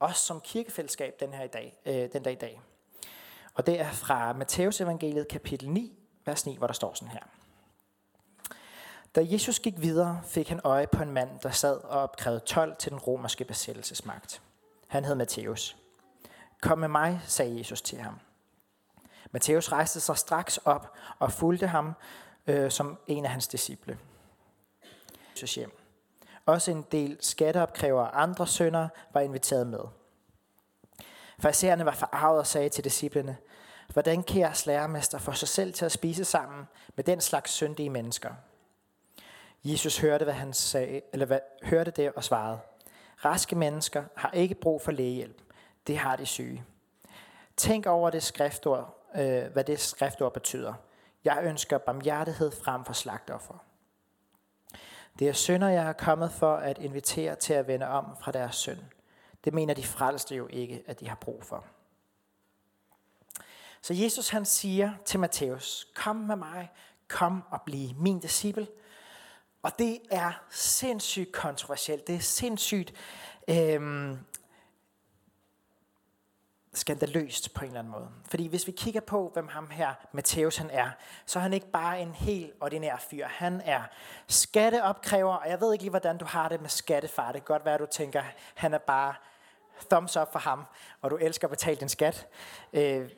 os 0.00 0.16
som 0.16 0.40
kirkefællesskab 0.40 1.20
den 1.20 1.32
her 1.32 1.44
i 1.44 1.48
dag, 1.48 1.78
øh, 1.86 2.12
den 2.12 2.22
dag 2.22 2.32
i 2.32 2.36
dag. 2.36 2.60
Og 3.58 3.66
det 3.66 3.80
er 3.80 3.90
fra 3.90 4.32
Matteus 4.32 4.80
evangeliet 4.80 5.28
kapitel 5.28 5.70
9, 5.70 5.98
vers 6.24 6.46
9, 6.46 6.56
hvor 6.56 6.66
der 6.66 6.74
står 6.74 6.94
sådan 6.94 7.08
her. 7.08 7.22
Da 9.14 9.20
Jesus 9.24 9.60
gik 9.60 9.74
videre, 9.80 10.20
fik 10.24 10.48
han 10.48 10.60
øje 10.64 10.86
på 10.86 11.02
en 11.02 11.12
mand, 11.12 11.40
der 11.42 11.50
sad 11.50 11.76
og 11.76 12.02
opkrævede 12.02 12.40
12 12.40 12.76
til 12.76 12.92
den 12.92 12.98
romerske 12.98 13.44
besættelsesmagt. 13.44 14.42
Han 14.88 15.04
hed 15.04 15.14
Matthæus. 15.14 15.76
Kom 16.60 16.78
med 16.78 16.88
mig, 16.88 17.20
sagde 17.26 17.58
Jesus 17.58 17.82
til 17.82 17.98
ham. 17.98 18.20
Matthæus 19.30 19.72
rejste 19.72 20.00
sig 20.00 20.16
straks 20.16 20.56
op 20.56 20.96
og 21.18 21.32
fulgte 21.32 21.66
ham 21.66 21.94
øh, 22.46 22.70
som 22.70 22.98
en 23.06 23.24
af 23.24 23.30
hans 23.30 23.48
disciple. 23.48 23.98
Jesus 25.32 25.54
hjem. 25.54 25.78
Også 26.46 26.70
en 26.70 26.84
del 26.92 27.16
skatteopkrævere 27.20 28.06
og 28.06 28.22
andre 28.22 28.46
sønder 28.46 28.88
var 29.12 29.20
inviteret 29.20 29.66
med. 29.66 29.80
Farisererne 31.40 31.84
var 31.84 31.94
forarvet 31.94 32.38
og 32.38 32.46
sagde 32.46 32.68
til 32.68 32.84
disciplene, 32.84 33.36
hvordan 33.92 34.22
kan 34.22 34.40
jeres 34.40 34.66
lærermester 34.66 35.18
få 35.18 35.32
sig 35.32 35.48
selv 35.48 35.72
til 35.72 35.84
at 35.84 35.92
spise 35.92 36.24
sammen 36.24 36.64
med 36.96 37.04
den 37.04 37.20
slags 37.20 37.50
syndige 37.50 37.90
mennesker? 37.90 38.30
Jesus 39.64 39.98
hørte, 39.98 40.24
hvad 40.24 40.34
han 40.34 40.52
sagde, 40.52 41.00
eller 41.12 41.26
hvad, 41.26 41.40
hørte 41.62 41.90
det 41.90 42.12
og 42.12 42.24
svarede, 42.24 42.58
raske 43.24 43.56
mennesker 43.56 44.04
har 44.16 44.30
ikke 44.30 44.54
brug 44.54 44.82
for 44.82 44.92
lægehjælp, 44.92 45.42
det 45.86 45.98
har 45.98 46.16
de 46.16 46.26
syge. 46.26 46.64
Tænk 47.56 47.86
over 47.86 48.10
det 48.10 48.22
skriftord, 48.22 49.08
øh, 49.14 49.52
hvad 49.52 49.64
det 49.64 49.80
skriftord 49.80 50.34
betyder. 50.34 50.74
Jeg 51.24 51.38
ønsker 51.42 51.78
barmhjertighed 51.78 52.50
frem 52.50 52.84
for 52.84 52.92
slagtoffer. 52.92 53.64
Det 55.18 55.28
er 55.28 55.32
synder, 55.32 55.68
jeg 55.68 55.88
er 55.88 55.92
kommet 55.92 56.32
for 56.32 56.56
at 56.56 56.78
invitere 56.78 57.34
til 57.34 57.52
at 57.52 57.66
vende 57.66 57.86
om 57.86 58.16
fra 58.20 58.32
deres 58.32 58.56
synd. 58.56 58.78
Det 59.44 59.54
mener 59.54 59.74
de 59.74 59.84
frelste 59.84 60.34
jo 60.34 60.46
ikke, 60.50 60.82
at 60.86 61.00
de 61.00 61.08
har 61.08 61.16
brug 61.16 61.44
for. 61.44 61.64
Så 63.82 63.94
Jesus 63.94 64.28
han 64.28 64.44
siger 64.44 64.92
til 65.04 65.20
Matthæus, 65.20 65.88
kom 65.94 66.16
med 66.16 66.36
mig, 66.36 66.70
kom 67.08 67.42
og 67.50 67.62
bliv 67.62 67.88
min 67.96 68.20
disciple. 68.20 68.66
Og 69.62 69.78
det 69.78 69.98
er 70.10 70.32
sindssygt 70.50 71.32
kontroversielt. 71.32 72.06
Det 72.06 72.14
er 72.14 72.20
sindssygt 72.20 72.94
øhm, 73.48 74.18
skandaløst 76.74 77.54
på 77.54 77.64
en 77.64 77.66
eller 77.66 77.78
anden 77.78 77.92
måde. 77.92 78.08
Fordi 78.30 78.46
hvis 78.46 78.66
vi 78.66 78.72
kigger 78.72 79.00
på, 79.00 79.30
hvem 79.32 79.48
ham 79.48 79.70
her, 79.70 79.94
Matthæus 80.12 80.56
han 80.56 80.70
er, 80.70 80.90
så 81.26 81.38
er 81.38 81.42
han 81.42 81.52
ikke 81.52 81.70
bare 81.70 82.00
en 82.00 82.12
helt 82.12 82.52
ordinær 82.60 82.96
fyr. 82.96 83.26
Han 83.26 83.60
er 83.64 83.82
skatteopkræver, 84.26 85.34
og 85.34 85.48
jeg 85.48 85.60
ved 85.60 85.72
ikke 85.72 85.84
lige, 85.84 85.90
hvordan 85.90 86.18
du 86.18 86.24
har 86.24 86.48
det 86.48 86.60
med 86.60 86.68
skattefar. 86.68 87.32
Det 87.32 87.44
kan 87.44 87.54
godt 87.54 87.64
være, 87.64 87.74
at 87.74 87.80
du 87.80 87.86
tænker, 87.90 88.22
han 88.54 88.74
er 88.74 88.78
bare 88.78 89.14
thumbs 89.90 90.16
up 90.16 90.32
for 90.32 90.38
ham, 90.38 90.64
og 91.00 91.10
du 91.10 91.16
elsker 91.16 91.46
at 91.46 91.50
betale 91.50 91.80
din 91.80 91.88
skat. 91.88 92.26
Øh, 92.72 93.10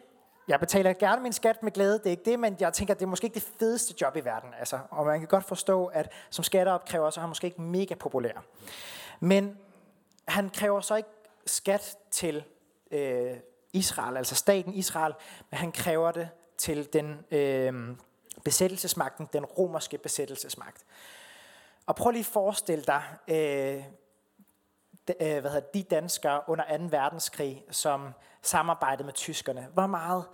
jeg 0.51 0.61
betaler 0.61 0.93
gerne 0.93 1.23
min 1.23 1.33
skat 1.33 1.63
med 1.63 1.73
glæde, 1.73 1.99
det 1.99 2.07
er 2.07 2.11
ikke 2.11 2.25
det, 2.25 2.39
men 2.39 2.57
jeg 2.61 2.73
tænker, 2.73 2.95
at 2.95 3.01
det 3.01 3.07
er 3.07 3.11
måske 3.11 3.25
ikke 3.25 3.35
det 3.35 3.49
fedeste 3.59 3.95
job 4.01 4.17
i 4.17 4.21
verden. 4.21 4.55
Altså, 4.59 4.79
og 4.91 5.07
man 5.07 5.19
kan 5.19 5.29
godt 5.29 5.45
forstå, 5.45 5.87
at 5.87 6.13
som 6.31 6.45
skatteopkræver, 6.45 7.11
så 7.11 7.21
er 7.21 7.23
han 7.23 7.29
måske 7.29 7.47
ikke 7.47 7.63
mega 7.63 7.95
populær. 7.95 8.45
Men 9.21 9.59
han 10.29 10.51
kræver 10.51 10.81
så 10.81 10.95
ikke 10.95 11.09
skat 11.47 11.97
til 12.11 12.45
øh, 12.91 13.37
Israel, 13.73 14.17
altså 14.17 14.35
staten 14.35 14.75
Israel, 14.75 15.15
men 15.51 15.59
han 15.59 15.73
kræver 15.73 16.13
det 16.13 16.29
til 16.59 16.93
den 16.93 17.25
øh, 17.31 17.97
besættelsesmagten, 18.45 19.29
den 19.33 19.45
romerske 19.45 19.99
besættelsesmagt. 19.99 20.85
Og 21.87 21.97
prøv 21.97 22.11
lige 22.11 22.21
at 22.21 22.27
forestille 22.27 22.85
dig, 22.85 23.03
øh, 23.29 23.85
de, 25.09 25.15
øh, 25.21 25.41
hvad 25.41 25.51
hedder, 25.51 25.69
de 25.75 25.83
danskere 25.83 26.41
under 26.47 26.79
2. 26.79 26.85
verdenskrig, 26.91 27.65
som 27.71 28.15
samarbejdet 28.43 29.07
med 29.07 29.15
tyskerne. 29.15 29.69
Hvor 29.75 29.87
meget 29.87 30.25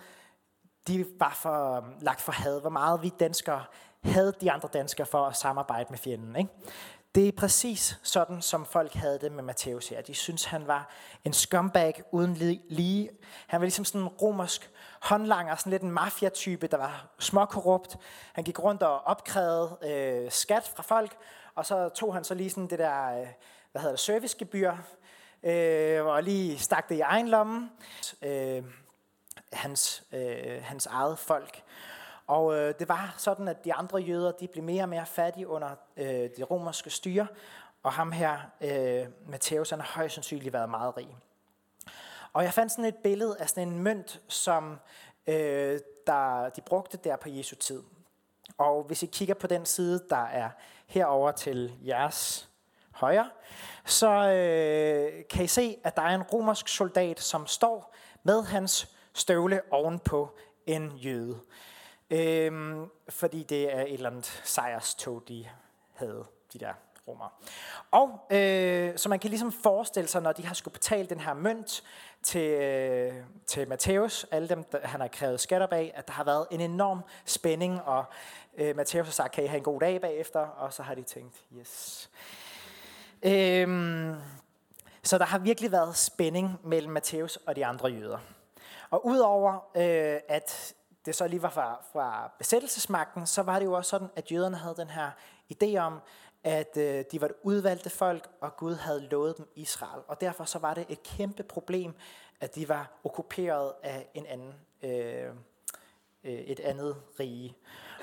de 0.89 1.07
var 1.19 1.35
for, 1.35 1.77
øhm, 1.77 1.95
lagt 2.01 2.21
for 2.21 2.33
had, 2.33 2.61
hvor 2.61 2.71
meget 2.71 3.03
vi 3.03 3.09
danskere 3.09 3.65
havde 4.05 4.33
de 4.41 4.53
andre 4.53 4.69
danskere 4.73 5.07
for 5.07 5.27
at 5.27 5.37
samarbejde 5.37 5.87
med 5.91 5.99
fjenden. 5.99 6.37
Ikke? 6.37 6.51
Det 7.15 7.29
er 7.29 7.33
præcis 7.33 7.99
sådan, 8.03 8.43
som 8.43 8.67
folk 8.67 8.95
havde 8.95 9.19
det 9.19 9.33
med 9.33 9.43
Matthæus 9.43 9.89
her. 9.89 10.03
De 10.03 10.15
synes, 10.15 10.45
han 10.45 10.67
var 10.67 10.91
en 11.25 11.33
scumbag 11.33 12.03
uden 12.13 12.35
lige. 12.69 13.11
Han 13.47 13.61
var 13.61 13.65
ligesom 13.65 13.85
sådan 13.85 14.01
en 14.01 14.09
romersk 14.09 14.71
håndlanger, 15.01 15.57
sådan 15.57 15.71
lidt 15.71 15.83
en 15.83 15.91
mafiatype, 15.91 16.67
der 16.67 16.77
var 16.77 17.07
småkorrupt. 17.19 17.97
Han 18.33 18.45
gik 18.45 18.59
rundt 18.59 18.83
og 18.83 19.01
opkrævede 19.01 19.77
øh, 19.83 20.31
skat 20.31 20.73
fra 20.77 20.83
folk, 20.83 21.17
og 21.55 21.67
så 21.67 21.89
tog 21.89 22.15
han 22.15 22.25
så 22.25 22.35
lige 22.35 22.51
sådan 22.51 22.71
det 22.71 22.79
der, 22.79 23.21
øh, 23.21 23.27
hvad 23.73 23.83
hedder 23.83 23.93
det, 23.93 24.01
servicegebyr, 24.01 24.73
øh, 25.47 26.07
og 26.07 26.23
lige 26.23 26.59
stak 26.59 26.89
det 26.89 26.95
i 26.95 27.01
egen 27.01 27.29
lomme. 27.29 27.71
Øh, 28.23 28.65
hans, 29.53 30.05
øh, 30.13 30.63
hans 30.63 30.87
eget 30.87 31.19
folk. 31.19 31.63
Og 32.27 32.55
øh, 32.55 32.75
det 32.79 32.89
var 32.89 33.15
sådan, 33.17 33.49
at 33.49 33.65
de 33.65 33.75
andre 33.75 33.99
jøder 33.99 34.33
de 34.33 34.49
blev 34.49 34.65
mere 34.65 34.83
og 34.83 34.89
mere 34.89 35.07
fattige 35.07 35.49
under 35.49 35.71
øh, 35.97 36.07
det 36.07 36.51
romerske 36.51 36.91
styre, 36.91 37.27
og 37.83 37.93
ham 37.93 38.13
her, 38.13 38.39
øh, 38.61 39.07
Matthæus, 39.29 39.71
han 39.71 39.81
har 39.81 39.93
højst 39.95 40.15
sandsynligt 40.15 40.53
været 40.53 40.69
meget 40.69 40.97
rig. 40.97 41.17
Og 42.33 42.45
jeg 42.45 42.53
fandt 42.53 42.73
sådan 42.73 42.85
et 42.85 42.97
billede 42.97 43.37
af 43.41 43.49
sådan 43.49 43.69
en 43.69 43.79
mønt, 43.79 44.21
som 44.29 44.79
øh, 45.27 45.81
der, 46.07 46.49
de 46.49 46.61
brugte 46.61 46.97
der 46.97 47.17
på 47.17 47.29
Jesu 47.29 47.57
tid. 47.57 47.83
Og 48.59 48.83
hvis 48.83 49.03
I 49.03 49.07
kigger 49.07 49.35
på 49.35 49.47
den 49.47 49.67
side, 49.67 50.05
der 50.11 50.25
er 50.25 50.51
herover 50.87 51.33
til 51.33 51.79
jeres 51.87 52.49
højre, 52.97 53.31
så 53.85 54.09
øh, 54.09 55.25
kan 55.31 55.45
I 55.45 55.47
se, 55.47 55.77
at 55.85 55.97
der 55.97 56.03
er 56.03 56.15
en 56.15 56.23
romersk 56.23 56.69
soldat, 56.69 57.21
som 57.21 57.47
står 57.47 57.95
med 58.23 58.43
hans 58.43 58.89
støvle 59.13 59.61
ovenpå 59.71 60.39
en 60.67 60.93
jøde. 60.97 61.41
Øhm, 62.11 62.91
fordi 63.09 63.43
det 63.43 63.75
er 63.75 63.83
et 63.83 63.93
eller 63.93 64.11
andet 64.11 64.43
sejrstog, 64.45 65.23
de 65.29 65.47
havde, 65.95 66.25
de 66.53 66.59
der 66.59 66.73
romer. 67.09 67.41
Og 67.91 68.37
øh, 68.37 68.99
så 68.99 69.09
man 69.09 69.19
kan 69.19 69.31
ligesom 69.31 69.53
forestille 69.53 70.09
sig, 70.09 70.23
når 70.23 70.33
de 70.33 70.47
har 70.47 70.55
skulle 70.55 70.73
betale 70.73 71.09
den 71.09 71.21
her 71.21 71.35
mønt 71.35 71.83
til, 72.23 72.51
øh, 72.51 73.15
til 73.47 73.69
Matthæus, 73.69 74.27
alle 74.31 74.49
dem, 74.49 74.65
der, 74.65 74.87
han 74.87 75.01
har 75.01 75.09
krævet 75.09 75.41
skatter 75.41 75.67
bag, 75.67 75.93
at 75.95 76.07
der 76.07 76.13
har 76.13 76.25
været 76.25 76.47
en 76.51 76.61
enorm 76.61 77.01
spænding, 77.25 77.83
og 77.83 78.05
øh, 78.57 78.77
Matthæus 78.77 79.07
har 79.07 79.13
sagt, 79.13 79.33
kan 79.33 79.45
I 79.45 79.47
have 79.47 79.59
en 79.59 79.65
god 79.65 79.81
dag 79.81 80.01
bagefter? 80.01 80.41
Og 80.41 80.73
så 80.73 80.83
har 80.83 80.95
de 80.95 81.03
tænkt, 81.03 81.45
yes. 81.59 82.11
Øhm, 83.27 84.15
så 85.03 85.19
der 85.19 85.25
har 85.25 85.39
virkelig 85.39 85.73
været 85.73 85.97
spænding 85.97 86.61
mellem 86.65 86.93
Matthæus 86.93 87.37
og 87.37 87.57
de 87.57 87.67
andre 87.67 87.89
jøder. 87.89 88.19
Og 88.91 89.07
udover 89.07 89.53
øh, 89.77 90.21
at 90.29 90.75
det 91.07 91.15
så 91.15 91.29
lige 91.29 91.43
var 91.43 91.51
fra, 91.51 91.85
fra 91.93 92.31
besættelsesmagten, 92.39 93.27
så 93.27 93.43
var 93.43 93.59
det 93.59 93.67
jo 93.67 93.73
også 93.73 93.89
sådan, 93.89 94.09
at 94.17 94.33
jøderne 94.33 94.57
havde 94.57 94.75
den 94.77 94.91
her 94.91 95.11
idé 95.55 95.77
om, 95.77 96.01
at 96.45 96.77
øh, 96.77 97.05
de 97.13 97.21
var 97.21 97.27
det 97.27 97.37
udvalgte 97.43 97.91
folk, 97.91 98.29
og 98.41 98.57
Gud 98.57 98.75
havde 98.75 99.01
lovet 99.01 99.37
dem 99.37 99.49
Israel. 99.55 100.03
Og 100.09 100.21
derfor 100.21 100.45
så 100.45 100.59
var 100.59 100.75
det 100.75 100.87
et 100.89 101.03
kæmpe 101.03 101.43
problem, 101.43 101.95
at 102.41 102.55
de 102.55 102.69
var 102.69 102.91
okkuperet 103.05 103.73
af 103.83 104.07
en 104.15 104.27
anden, 104.27 104.55
øh, 104.83 105.31
øh 106.25 106.33
et 106.33 106.61
andet 106.61 106.97
rige. 107.21 107.57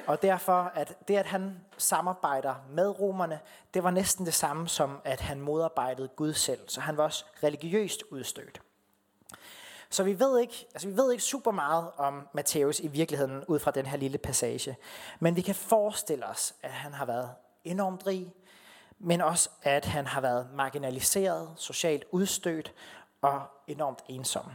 Og 0.08 0.22
derfor, 0.22 0.72
at 0.76 0.98
det 1.08 1.16
at 1.16 1.26
han 1.26 1.60
samarbejder 1.78 2.56
med 2.70 3.00
romerne, 3.00 3.40
det 3.74 3.84
var 3.84 3.92
næsten 3.92 4.26
det 4.26 4.34
samme 4.34 4.68
som, 4.68 5.02
at 5.04 5.22
han 5.22 5.42
modarbejdede 5.42 6.08
Gud 6.08 6.34
selv. 6.34 6.70
Så 6.70 6.82
han 6.82 6.98
var 6.98 7.04
også 7.04 7.26
religiøst 7.44 8.04
udstødt. 8.12 8.62
Så 9.90 10.04
vi 10.04 10.20
ved 10.20 10.40
ikke, 10.40 10.68
altså 10.74 10.88
vi 10.88 10.98
ved 10.98 11.12
ikke 11.12 11.24
super 11.24 11.52
meget 11.52 11.92
om 11.98 12.28
Matthæus 12.34 12.80
i 12.80 12.88
virkeligheden 12.88 13.44
ud 13.48 13.60
fra 13.60 13.72
den 13.72 13.86
her 13.86 13.98
lille 13.98 14.18
passage. 14.18 14.78
Men 15.20 15.36
vi 15.36 15.42
kan 15.42 15.56
forestille 15.56 16.26
os, 16.26 16.54
at 16.62 16.72
han 16.72 16.94
har 16.94 17.06
været 17.06 17.30
enormt 17.64 18.08
rig, 18.08 18.34
men 19.00 19.22
også 19.22 19.50
at 19.62 19.86
han 19.86 20.08
har 20.08 20.22
været 20.22 20.48
marginaliseret, 20.54 21.54
socialt 21.58 22.04
udstødt 22.12 22.74
og 23.22 23.42
enormt 23.68 24.04
ensom. 24.08 24.52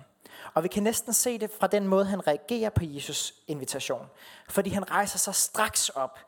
Og 0.54 0.62
vi 0.62 0.68
kan 0.68 0.82
næsten 0.82 1.12
se 1.12 1.38
det 1.38 1.50
fra 1.60 1.66
den 1.66 1.86
måde, 1.86 2.04
han 2.04 2.26
reagerer 2.26 2.70
på 2.70 2.84
Jesus 2.84 3.34
invitation. 3.46 4.06
Fordi 4.48 4.70
han 4.70 4.90
rejser 4.90 5.18
sig 5.18 5.34
straks 5.34 5.88
op 5.88 6.18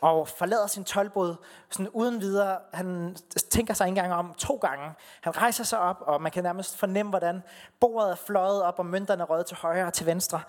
og 0.00 0.28
forlader 0.28 0.66
sin 0.66 0.84
tolvbod 0.84 1.36
sådan 1.70 1.88
uden 1.88 2.20
videre. 2.20 2.58
Han 2.72 3.16
tænker 3.50 3.74
sig 3.74 3.86
ikke 3.88 3.98
engang 3.98 4.14
om 4.14 4.34
to 4.34 4.56
gange. 4.56 4.94
Han 5.20 5.36
rejser 5.36 5.64
sig 5.64 5.78
op, 5.78 5.96
og 6.00 6.22
man 6.22 6.32
kan 6.32 6.42
nærmest 6.42 6.76
fornemme, 6.76 7.10
hvordan 7.10 7.42
bordet 7.80 8.10
er 8.10 8.16
fløjet 8.16 8.62
op, 8.62 8.78
og 8.78 8.86
mønterne 8.86 9.22
er 9.22 9.26
røget 9.26 9.46
til 9.46 9.56
højre 9.56 9.86
og 9.86 9.92
til 9.92 10.06
venstre. 10.06 10.42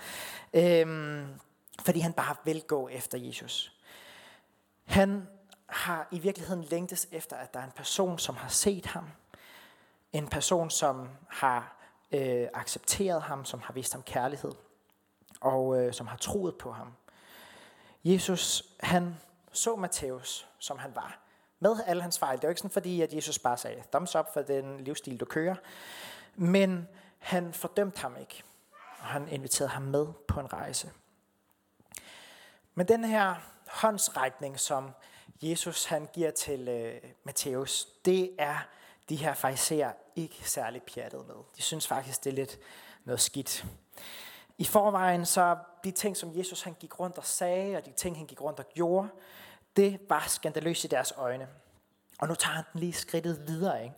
Øhm, 0.54 1.28
fordi 1.86 2.00
han 2.00 2.14
bare 2.14 2.36
vil 2.44 2.62
gå 2.68 2.88
efter 2.88 3.18
Jesus. 3.18 3.72
Han 4.86 5.28
har 5.70 6.08
i 6.12 6.20
virkeligheden 6.20 6.64
længtes 6.64 7.08
efter, 7.12 7.36
at 7.36 7.54
der 7.54 7.60
er 7.60 7.64
en 7.64 7.72
person, 7.76 8.20
som 8.20 8.36
har 8.36 8.50
set 8.50 8.86
ham. 8.86 9.06
En 10.14 10.28
person, 10.28 10.70
som 10.70 11.10
har 11.30 11.79
øh, 12.12 12.48
accepteret 12.54 13.22
ham, 13.22 13.46
som 13.46 13.62
har 13.62 13.74
vist 13.74 13.94
ham 13.94 14.04
kærlighed, 14.04 14.52
og 15.42 15.82
øh, 15.82 15.94
som 15.94 16.08
har 16.08 16.18
troet 16.18 16.56
på 16.56 16.72
ham. 16.72 16.94
Jesus, 18.04 18.64
han 18.80 19.18
så 19.52 19.76
Matthæus, 19.76 20.48
som 20.60 20.78
han 20.78 20.96
var, 20.96 21.20
med 21.60 21.76
alle 21.86 22.02
hans 22.02 22.20
fejl. 22.20 22.38
Det 22.38 22.44
er 22.44 22.50
ikke 22.50 22.60
sådan, 22.60 22.72
fordi 22.72 23.02
at 23.02 23.14
Jesus 23.14 23.40
bare 23.40 23.58
sagde, 23.58 23.84
thumbs 23.92 24.16
up 24.16 24.34
for 24.34 24.42
den 24.42 24.84
livsstil, 24.84 25.20
du 25.20 25.26
kører. 25.26 25.56
Men 26.36 26.88
han 27.20 27.54
fordømte 27.54 28.02
ham 28.02 28.16
ikke, 28.20 28.44
og 29.00 29.06
han 29.06 29.28
inviterede 29.28 29.70
ham 29.70 29.84
med 29.84 30.08
på 30.28 30.40
en 30.40 30.54
rejse. 30.54 30.92
Men 32.76 32.88
den 32.88 33.04
her 33.04 33.36
håndsrækning, 33.68 34.60
som 34.60 34.92
Jesus 35.42 35.86
han 35.86 36.08
giver 36.14 36.32
til 36.32 36.68
øh, 36.68 37.12
Matthæus, 37.24 37.88
det 38.06 38.36
er 38.38 38.68
de 39.10 39.16
her 39.16 39.34
fariserer 39.34 39.92
ikke 40.16 40.50
særlig 40.50 40.84
pjattet 40.84 41.28
med. 41.28 41.36
De 41.58 41.62
synes 41.62 41.88
faktisk, 41.88 42.24
det 42.24 42.30
er 42.30 42.36
lidt 42.36 42.60
noget 43.06 43.22
skidt. 43.22 43.66
I 44.58 44.66
forvejen 44.66 45.26
så 45.26 45.58
de 45.84 45.92
ting, 45.92 46.18
som 46.18 46.38
Jesus 46.38 46.62
han 46.62 46.76
gik 46.80 47.00
rundt 47.00 47.18
og 47.18 47.26
sagde, 47.26 47.78
og 47.78 47.86
de 47.86 47.92
ting, 47.92 48.18
han 48.18 48.26
gik 48.26 48.42
rundt 48.42 48.60
og 48.60 48.66
gjorde, 48.74 49.10
det 49.76 50.00
var 50.10 50.26
skandaløst 50.28 50.84
i 50.84 50.88
deres 50.88 51.14
øjne. 51.18 51.48
Og 52.20 52.28
nu 52.28 52.36
tager 52.36 52.54
han 52.54 52.64
den 52.74 52.80
lige 52.80 52.94
skridtet 52.94 53.48
videre. 53.48 53.84
Ikke? 53.84 53.96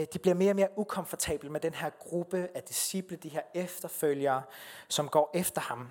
Øh, 0.00 0.06
de 0.12 0.18
bliver 0.18 0.34
mere 0.34 0.52
og 0.52 0.56
mere 0.56 0.68
ukomfortable 0.78 1.50
med 1.50 1.60
den 1.60 1.74
her 1.74 1.90
gruppe 1.90 2.48
af 2.54 2.62
disciple, 2.62 3.16
de 3.16 3.28
her 3.28 3.42
efterfølgere, 3.54 4.42
som 4.88 5.08
går 5.08 5.30
efter 5.34 5.60
ham. 5.60 5.90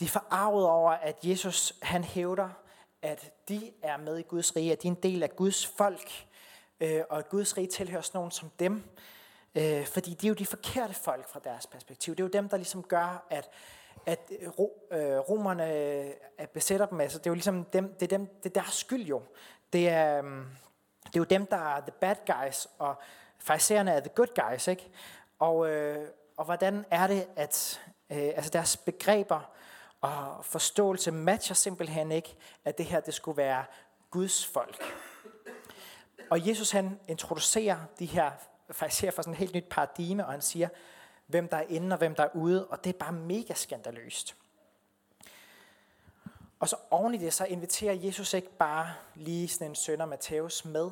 De 0.00 0.04
er 0.04 0.08
forarvet 0.08 0.66
over, 0.66 0.92
at 0.92 1.16
Jesus 1.22 1.74
han 1.82 2.04
hævder, 2.04 2.48
at 3.02 3.48
de 3.48 3.72
er 3.82 3.96
med 3.96 4.18
i 4.18 4.22
Guds 4.22 4.56
rige, 4.56 4.72
at 4.72 4.82
de 4.82 4.88
er 4.88 4.92
en 4.92 5.02
del 5.02 5.22
af 5.22 5.36
Guds 5.36 5.66
folk, 5.66 6.26
øh, 6.80 7.02
og 7.10 7.18
at 7.18 7.28
Guds 7.28 7.56
rige 7.56 7.66
tilhører 7.66 8.02
sådan 8.02 8.18
nogen 8.18 8.30
som 8.30 8.50
dem. 8.58 8.82
Øh, 9.54 9.86
fordi 9.86 10.10
det 10.10 10.24
er 10.24 10.28
jo 10.28 10.34
de 10.34 10.46
forkerte 10.46 10.94
folk 10.94 11.28
fra 11.28 11.40
deres 11.44 11.66
perspektiv. 11.66 12.14
Det 12.14 12.20
er 12.20 12.24
jo 12.24 12.30
dem, 12.30 12.48
der 12.48 12.56
ligesom 12.56 12.82
gør, 12.82 13.26
at, 13.30 13.50
at 14.06 14.30
ro, 14.58 14.88
øh, 14.92 15.18
romerne 15.18 15.74
øh, 15.74 16.46
besætter 16.54 16.86
dem. 16.86 17.00
Altså, 17.00 17.18
det 17.18 17.26
er 17.26 17.30
jo 17.30 17.34
ligesom 17.34 17.64
dem, 17.64 17.94
det 17.94 18.12
er, 18.12 18.18
dem, 18.18 18.26
det 18.26 18.56
er 18.56 18.60
deres 18.60 18.74
skyld 18.74 19.02
jo. 19.02 19.22
Det 19.72 19.88
er, 19.88 20.24
øh, 20.24 20.32
det 21.06 21.16
er 21.16 21.20
jo 21.20 21.24
dem, 21.24 21.46
der 21.46 21.76
er 21.76 21.80
the 21.80 21.92
bad 22.00 22.16
guys, 22.26 22.68
og 22.78 22.94
farisæerne 23.38 23.90
er 23.90 24.00
the 24.00 24.10
good 24.14 24.50
guys. 24.50 24.68
Ikke? 24.68 24.90
Og, 25.38 25.70
øh, 25.70 26.08
og 26.36 26.44
hvordan 26.44 26.84
er 26.90 27.06
det, 27.06 27.26
at 27.36 27.80
øh, 28.10 28.18
altså 28.18 28.50
deres 28.50 28.76
begreber 28.76 29.50
og 30.00 30.44
forståelse 30.44 31.10
matcher 31.10 31.54
simpelthen 31.54 32.12
ikke, 32.12 32.36
at 32.64 32.78
det 32.78 32.86
her 32.86 33.00
det 33.00 33.14
skulle 33.14 33.36
være 33.36 33.64
Guds 34.10 34.46
folk. 34.46 34.82
Og 36.30 36.48
Jesus 36.48 36.70
han 36.70 37.00
introducerer 37.08 37.78
de 37.98 38.06
her 38.06 38.30
faktisk 38.70 39.14
for 39.14 39.22
sådan 39.22 39.32
et 39.32 39.38
helt 39.38 39.54
nyt 39.54 39.68
paradigme, 39.70 40.26
og 40.26 40.32
han 40.32 40.42
siger, 40.42 40.68
hvem 41.26 41.48
der 41.48 41.56
er 41.56 41.66
inde 41.68 41.94
og 41.94 41.98
hvem 41.98 42.14
der 42.14 42.24
er 42.24 42.34
ude, 42.34 42.66
og 42.66 42.84
det 42.84 42.94
er 42.94 42.98
bare 42.98 43.12
mega 43.12 43.54
skandaløst. 43.54 44.36
Og 46.60 46.68
så 46.68 46.76
oven 46.90 47.14
i 47.14 47.18
det, 47.18 47.32
så 47.32 47.44
inviterer 47.44 47.94
Jesus 47.94 48.34
ikke 48.34 48.56
bare 48.56 48.94
lige 49.14 49.48
sådan 49.48 49.70
en 49.70 49.74
søn 49.74 50.08
Matthæus 50.08 50.64
med, 50.64 50.90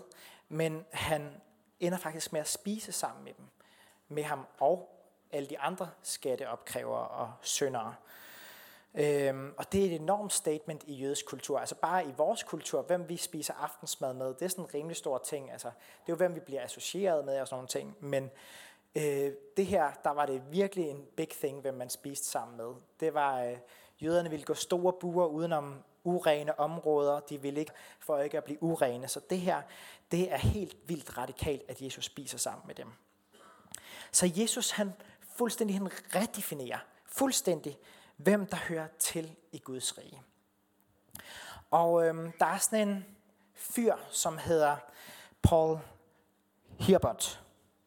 men 0.49 0.85
han 0.92 1.40
ender 1.80 1.99
faktisk 1.99 2.33
med 2.33 2.40
at 2.40 2.49
spise 2.49 2.92
sammen 2.92 3.25
med 3.25 3.33
dem, 3.35 3.45
med 4.09 4.23
ham 4.23 4.47
og 4.61 4.95
alle 5.33 5.49
de 5.49 5.59
andre 5.59 5.90
skatteopkrævere 6.02 7.09
og 7.09 7.33
syndere. 7.42 7.95
Øhm, 8.95 9.54
og 9.57 9.73
det 9.73 9.80
er 9.80 9.87
et 9.87 9.95
enormt 9.95 10.33
statement 10.33 10.85
i 10.87 10.95
jødisk 10.95 11.26
kultur. 11.26 11.59
Altså 11.59 11.75
bare 11.75 12.04
i 12.04 12.12
vores 12.16 12.42
kultur, 12.42 12.83
hvem 12.83 13.09
vi 13.09 13.16
spiser 13.16 13.54
aftensmad 13.54 14.14
med, 14.14 14.35
det 14.35 14.42
er 14.42 14.49
sådan 14.49 14.64
en 14.64 14.75
rimelig 14.75 14.97
stor 14.97 15.18
ting. 15.18 15.50
Altså, 15.50 15.68
det 15.68 16.09
er 16.09 16.12
jo 16.12 16.16
hvem 16.16 16.35
vi 16.35 16.40
bliver 16.40 16.62
associeret 16.62 17.25
med 17.25 17.40
og 17.40 17.49
sådan 17.49 17.57
nogle 17.57 17.68
ting. 17.68 17.97
Men 18.00 18.30
øh, 18.95 19.33
det 19.57 19.66
her, 19.66 19.90
der 20.04 20.11
var 20.11 20.26
det 20.26 20.42
virkelig 20.50 20.90
en 20.90 21.07
big 21.16 21.28
thing, 21.28 21.61
hvem 21.61 21.75
man 21.75 21.90
spiste 21.90 22.26
sammen 22.26 22.57
med. 22.57 22.75
Det 23.00 23.14
var, 23.14 23.42
øh, 23.42 23.57
jøderne 24.00 24.30
ville 24.30 24.45
gå 24.45 24.54
store 24.54 24.92
buer 24.92 25.26
udenom 25.26 25.85
urene 26.04 26.61
områder. 26.61 27.21
De 27.21 27.42
ville 27.42 27.61
ikke, 27.61 27.73
for 28.00 28.18
ikke 28.18 28.37
at 28.37 28.45
blive 28.45 28.62
urene. 28.62 29.09
Så 29.09 29.21
det 29.30 29.38
her, 29.38 29.62
det 30.11 30.33
er 30.33 30.37
helt 30.37 30.76
vildt 30.87 31.18
radikalt, 31.18 31.62
at 31.68 31.83
Jesus 31.83 32.04
spiser 32.04 32.38
sammen 32.38 32.62
med 32.66 32.75
dem. 32.75 32.92
Så 34.12 34.33
Jesus, 34.37 34.71
han 34.71 34.92
fuldstændig 35.37 35.76
han 35.76 35.88
redefinerer, 36.14 36.78
fuldstændig, 37.07 37.78
hvem 38.18 38.46
der 38.46 38.56
hører 38.56 38.87
til 38.98 39.37
i 39.52 39.58
Guds 39.58 39.98
rige. 39.98 40.22
Og 41.70 42.06
øhm, 42.06 42.32
der 42.32 42.46
er 42.46 42.58
sådan 42.58 42.88
en 42.88 43.06
fyr, 43.54 43.94
som 44.10 44.38
hedder 44.38 44.76
Paul 45.42 45.78
Hirbert, 46.78 47.42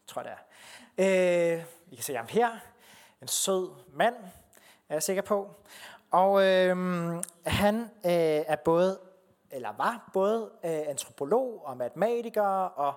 tror 0.07 0.21
jeg 0.21 0.31
det 0.31 0.37
er. 0.37 1.57
Øh, 1.57 1.65
I 1.91 1.95
kan 1.95 2.03
se 2.03 2.15
ham 2.15 2.27
her. 2.29 2.49
En 3.21 3.27
sød 3.27 3.69
mand, 3.93 4.15
er 4.89 4.95
jeg 4.95 5.03
sikker 5.03 5.21
på. 5.21 5.55
Og 6.11 6.43
øhm, 6.43 7.23
han 7.45 7.81
øh, 7.81 8.43
er 8.47 8.55
både, 8.55 8.99
eller 9.51 9.73
var 9.77 10.09
både 10.13 10.51
øh, 10.63 10.71
antropolog 10.87 11.65
og 11.65 11.77
matematiker 11.77 12.41
og 12.65 12.93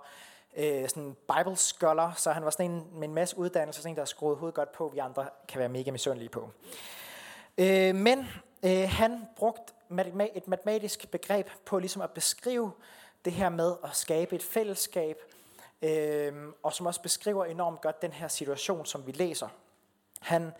øh, 0.56 0.88
sådan 0.88 1.16
Bible 1.36 1.56
scholar, 1.56 2.12
så 2.16 2.32
han 2.32 2.44
var 2.44 2.50
sådan 2.50 2.70
en 2.70 2.88
med 2.92 3.08
en 3.08 3.14
masse 3.14 3.38
uddannelse, 3.38 3.82
sådan 3.82 3.92
en, 3.92 3.96
der 3.96 4.04
skruede 4.04 4.16
skruet 4.16 4.38
hovedet 4.38 4.54
godt 4.54 4.72
på, 4.72 4.88
vi 4.88 4.98
andre 4.98 5.28
kan 5.48 5.58
være 5.58 5.68
mega 5.68 5.90
misundelige 5.90 6.28
på. 6.28 6.50
Øh, 7.58 7.94
men 7.94 8.18
øh, 8.64 8.88
han 8.88 9.26
brugte 9.36 9.72
et 10.34 10.48
matematisk 10.48 11.10
begreb 11.10 11.48
på 11.64 11.78
ligesom 11.78 12.02
at 12.02 12.10
beskrive 12.10 12.72
det 13.24 13.32
her 13.32 13.48
med 13.48 13.74
at 13.84 13.96
skabe 13.96 14.36
et 14.36 14.42
fællesskab, 14.42 15.16
øh, 15.82 16.32
og 16.62 16.72
som 16.72 16.86
også 16.86 17.02
beskriver 17.02 17.44
enormt 17.44 17.80
godt 17.80 18.02
den 18.02 18.12
her 18.12 18.28
situation, 18.28 18.86
som 18.86 19.06
vi 19.06 19.12
læser. 19.12 19.48
Han 20.20 20.52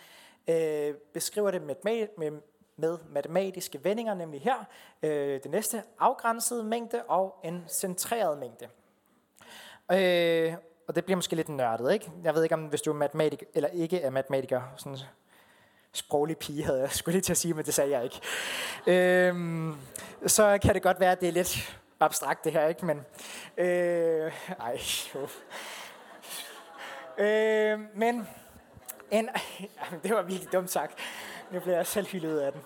øh, 0.49 0.95
beskriver 0.95 1.51
det 1.51 1.63
med, 1.63 2.09
med, 2.19 2.41
med 2.77 2.99
matematiske 3.09 3.85
vendinger, 3.85 4.15
nemlig 4.15 4.41
her, 4.41 4.65
øh, 5.03 5.43
det 5.43 5.51
næste 5.51 5.83
afgrænset 5.99 6.65
mængde 6.67 7.03
og 7.03 7.41
en 7.45 7.65
centreret 7.69 8.39
mængde. 8.39 8.69
Øh, 9.93 10.55
og 10.89 10.95
det 10.95 11.05
bliver 11.05 11.17
måske 11.17 11.37
lidt 11.37 11.49
nørdet, 11.49 11.93
ikke? 11.93 12.11
Jeg 12.25 12.35
ved 12.35 12.43
ikke, 12.43 12.55
om 12.55 12.65
hvis 12.65 12.83
du 12.83 12.91
er 12.91 12.95
matematiker, 12.95 13.47
eller 13.55 13.69
ikke 13.69 14.01
er 14.01 14.11
matematiker, 14.11 14.63
sådan 14.77 14.99
sproglig 15.95 16.37
pige 16.39 16.65
havde 16.65 16.81
jeg 16.81 16.91
skulle 16.91 17.13
lige 17.13 17.23
til 17.23 17.33
at 17.33 17.37
sige, 17.37 17.55
men 17.55 17.65
det 17.65 17.75
sagde 17.75 17.91
jeg 17.91 18.05
ikke. 18.05 18.21
Øhm, 18.87 19.77
så 20.27 20.59
kan 20.63 20.75
det 20.75 20.83
godt 20.83 21.01
være, 21.01 21.13
at 21.13 21.21
det 21.21 21.29
er 21.29 21.33
lidt 21.33 21.79
abstrakt 22.01 22.45
det 22.45 22.53
her, 22.53 22.69
ikke? 22.69 22.87
Men, 22.87 23.05
øh, 23.57 24.33
ej, 24.61 24.81
jo. 25.15 25.29
Øh, 27.25 27.81
men, 27.95 28.29
en, 29.11 29.29
det 30.03 30.15
var 30.15 30.23
virkelig 30.23 30.53
dumt 30.53 30.71
sagt. 30.71 30.99
Nu 31.51 31.61
bliver 31.61 31.77
jeg 31.77 31.87
selv 31.87 32.07
hyldet 32.07 32.41
af 32.41 32.53
den. 32.53 32.61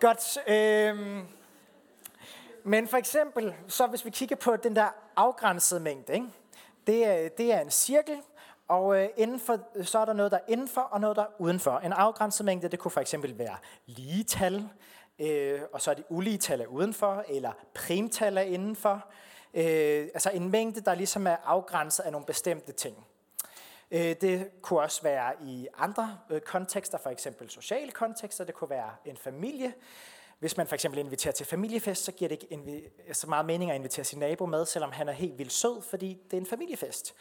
Godt. 0.00 0.38
Øh, 0.48 1.24
men 2.64 2.88
for 2.88 2.96
eksempel, 2.96 3.54
så 3.68 3.86
hvis 3.86 4.04
vi 4.04 4.10
kigger 4.10 4.36
på 4.36 4.56
den 4.56 4.76
der 4.76 4.88
afgrænsede 5.16 5.80
mængde, 5.80 6.14
ikke? 6.14 6.26
Det, 6.86 7.06
er, 7.06 7.28
det 7.28 7.52
er 7.52 7.60
en 7.60 7.70
cirkel, 7.70 8.16
og 8.68 9.02
øh, 9.02 9.08
indenfor, 9.16 9.58
så 9.82 9.98
er 9.98 10.04
der 10.04 10.12
noget, 10.12 10.32
der 10.32 10.38
er 10.38 10.44
indenfor, 10.48 10.80
og 10.80 11.00
noget, 11.00 11.16
der 11.16 11.22
er 11.22 11.30
udenfor. 11.38 11.78
En 11.78 11.92
afgrænset 11.92 12.44
mængde, 12.46 12.68
det 12.68 12.78
kunne 12.78 12.90
for 12.90 13.00
eksempel 13.00 13.38
være 13.38 13.56
lige 13.86 14.24
tal, 14.24 14.68
øh, 15.18 15.60
og 15.72 15.80
så 15.80 15.90
er 15.90 15.94
de 15.94 16.04
ulige 16.08 16.38
tal 16.38 16.60
er 16.60 16.66
udenfor, 16.66 17.24
eller 17.28 17.52
primtal 17.74 18.36
er 18.36 18.42
indenfor. 18.42 19.04
Øh, 19.54 20.08
altså 20.14 20.30
en 20.30 20.50
mængde, 20.50 20.80
der 20.80 20.94
ligesom 20.94 21.26
er 21.26 21.36
afgrænset 21.44 22.02
af 22.02 22.12
nogle 22.12 22.26
bestemte 22.26 22.72
ting. 22.72 23.06
Øh, 23.90 24.16
det 24.20 24.62
kunne 24.62 24.80
også 24.80 25.02
være 25.02 25.32
i 25.42 25.68
andre 25.78 26.18
øh, 26.30 26.40
kontekster, 26.40 26.98
for 26.98 27.10
eksempel 27.10 27.50
sociale 27.50 27.92
kontekster. 27.92 28.44
Det 28.44 28.54
kunne 28.54 28.70
være 28.70 28.90
en 29.04 29.16
familie. 29.16 29.74
Hvis 30.38 30.56
man 30.56 30.66
for 30.66 30.74
eksempel 30.74 31.00
inviterer 31.00 31.32
til 31.32 31.46
familiefest, 31.46 32.04
så 32.04 32.12
giver 32.12 32.28
det 32.28 32.42
ikke 32.50 32.90
så 33.12 33.26
meget 33.26 33.46
mening 33.46 33.70
at 33.70 33.76
invitere 33.76 34.04
sin 34.04 34.18
nabo 34.18 34.46
med, 34.46 34.66
selvom 34.66 34.92
han 34.92 35.08
er 35.08 35.12
helt 35.12 35.38
vildt 35.38 35.52
sød, 35.52 35.82
fordi 35.82 36.18
det 36.24 36.36
er 36.36 36.40
en 36.40 36.46
familiefest. 36.46 37.14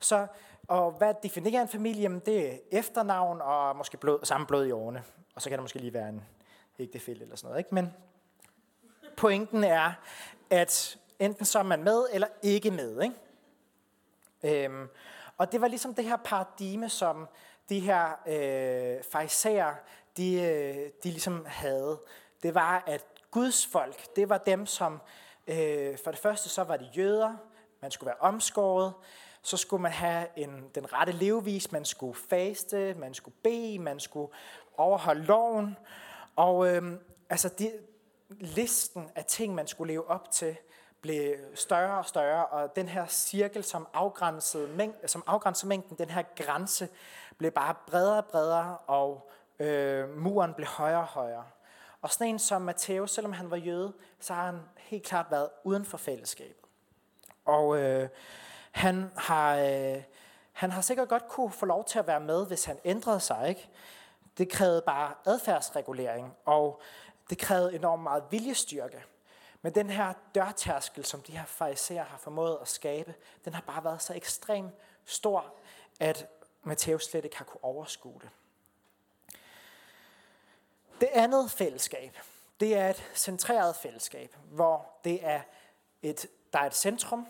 Så, 0.00 0.26
og 0.68 0.90
hvad 0.90 1.14
definerer 1.22 1.62
en 1.62 1.68
familie? 1.68 2.20
Det 2.26 2.52
er 2.52 2.58
efternavn 2.72 3.40
og 3.40 3.76
måske 3.76 3.96
blod, 3.96 4.18
samme 4.22 4.46
blod 4.46 4.66
i 4.66 4.70
årene. 4.70 5.04
Og 5.34 5.42
så 5.42 5.48
kan 5.48 5.58
der 5.58 5.62
måske 5.62 5.78
lige 5.78 5.94
være 5.94 6.08
en 6.08 6.24
ægtefælde 6.78 7.22
eller 7.22 7.36
sådan 7.36 7.48
noget. 7.48 7.58
Ikke? 7.58 7.74
Men 7.74 7.94
pointen 9.16 9.64
er, 9.64 9.92
at 10.50 10.98
enten 11.18 11.44
så 11.44 11.58
er 11.58 11.62
man 11.62 11.84
med 11.84 12.06
eller 12.12 12.28
ikke 12.42 12.70
med. 12.70 13.02
Ikke? 13.02 14.64
Øhm, 14.64 14.88
og 15.38 15.52
det 15.52 15.60
var 15.60 15.68
ligesom 15.68 15.94
det 15.94 16.04
her 16.04 16.16
paradigme, 16.16 16.88
som 16.88 17.28
de 17.68 17.80
her 17.80 18.10
øh, 18.26 19.02
fejser, 19.02 19.74
de, 20.16 20.42
øh, 20.42 20.90
de 21.02 21.08
ligesom 21.08 21.44
havde. 21.48 22.00
Det 22.42 22.54
var, 22.54 22.82
at 22.86 23.04
Guds 23.30 23.66
folk, 23.66 24.16
det 24.16 24.28
var 24.28 24.38
dem, 24.38 24.66
som 24.66 25.00
øh, 25.46 25.98
for 26.04 26.10
det 26.10 26.20
første 26.20 26.48
så 26.48 26.64
var 26.64 26.76
de 26.76 26.88
jøder, 26.96 27.36
man 27.82 27.90
skulle 27.90 28.06
være 28.06 28.20
omskåret, 28.20 28.92
så 29.46 29.56
skulle 29.56 29.82
man 29.82 29.92
have 29.92 30.26
en, 30.36 30.70
den 30.74 30.92
rette 30.92 31.12
levevis, 31.12 31.72
man 31.72 31.84
skulle 31.84 32.14
faste, 32.14 32.94
man 32.94 33.14
skulle 33.14 33.34
bede, 33.42 33.78
man 33.78 34.00
skulle 34.00 34.32
overholde 34.76 35.24
loven. 35.24 35.76
Og 36.36 36.68
øh, 36.68 36.92
altså 37.30 37.48
de, 37.48 37.72
listen 38.28 39.10
af 39.14 39.24
ting, 39.24 39.54
man 39.54 39.66
skulle 39.66 39.92
leve 39.92 40.10
op 40.10 40.30
til, 40.30 40.56
blev 41.00 41.34
større 41.54 41.98
og 41.98 42.06
større, 42.06 42.46
og 42.46 42.76
den 42.76 42.88
her 42.88 43.06
cirkel, 43.06 43.64
som 43.64 43.86
afgrænsede, 43.92 44.68
mæng- 44.76 45.06
som 45.06 45.24
afgrænsede 45.26 45.68
mængden, 45.68 45.98
den 45.98 46.10
her 46.10 46.22
grænse, 46.36 46.88
blev 47.38 47.50
bare 47.50 47.74
bredere 47.86 48.18
og 48.18 48.26
bredere, 48.26 48.76
og 48.76 49.30
øh, 49.58 50.18
muren 50.18 50.54
blev 50.54 50.66
højere 50.68 51.00
og 51.00 51.06
højere. 51.06 51.44
Og 52.02 52.10
sådan 52.10 52.26
en 52.26 52.38
som 52.38 52.62
Matthæus, 52.62 53.10
selvom 53.10 53.32
han 53.32 53.50
var 53.50 53.56
jøde, 53.56 53.92
så 54.20 54.34
har 54.34 54.46
han 54.46 54.60
helt 54.76 55.04
klart 55.04 55.26
været 55.30 55.48
uden 55.64 55.84
for 55.84 55.98
fællesskabet. 55.98 56.64
Og 57.44 57.78
øh, 57.78 58.08
han, 58.76 59.10
har, 59.16 59.56
øh, 59.56 60.02
han 60.52 60.70
har 60.70 60.80
sikkert 60.80 61.08
godt 61.08 61.28
kunne 61.28 61.52
få 61.52 61.66
lov 61.66 61.84
til 61.84 61.98
at 61.98 62.06
være 62.06 62.20
med, 62.20 62.46
hvis 62.46 62.64
han 62.64 62.78
ændrede 62.84 63.20
sig. 63.20 63.48
Ikke? 63.48 63.68
Det 64.38 64.48
krævede 64.48 64.82
bare 64.86 65.14
adfærdsregulering, 65.24 66.34
og 66.44 66.80
det 67.30 67.38
krævede 67.38 67.74
enormt 67.74 68.02
meget 68.02 68.24
viljestyrke. 68.30 69.04
Men 69.62 69.74
den 69.74 69.90
her 69.90 70.12
dørtærskel, 70.34 71.04
som 71.04 71.22
de 71.22 71.32
her 71.32 71.44
fariserer 71.44 72.04
har 72.04 72.18
formået 72.18 72.58
at 72.60 72.68
skabe, 72.68 73.14
den 73.44 73.54
har 73.54 73.62
bare 73.62 73.84
været 73.84 74.02
så 74.02 74.14
ekstremt 74.14 74.74
stor, 75.04 75.54
at 76.00 76.26
Matteus 76.62 77.04
slet 77.04 77.24
ikke 77.24 77.36
har 77.36 77.44
kunne 77.44 77.64
overskue 77.64 78.20
det. 78.20 78.30
Det 81.00 81.08
andet 81.12 81.50
fællesskab, 81.50 82.18
det 82.60 82.76
er 82.76 82.90
et 82.90 83.10
centreret 83.14 83.76
fællesskab, 83.76 84.36
hvor 84.50 84.98
det 85.04 85.26
er 85.26 85.40
et, 86.02 86.26
der 86.52 86.58
er 86.58 86.66
et 86.66 86.74
centrum, 86.74 87.26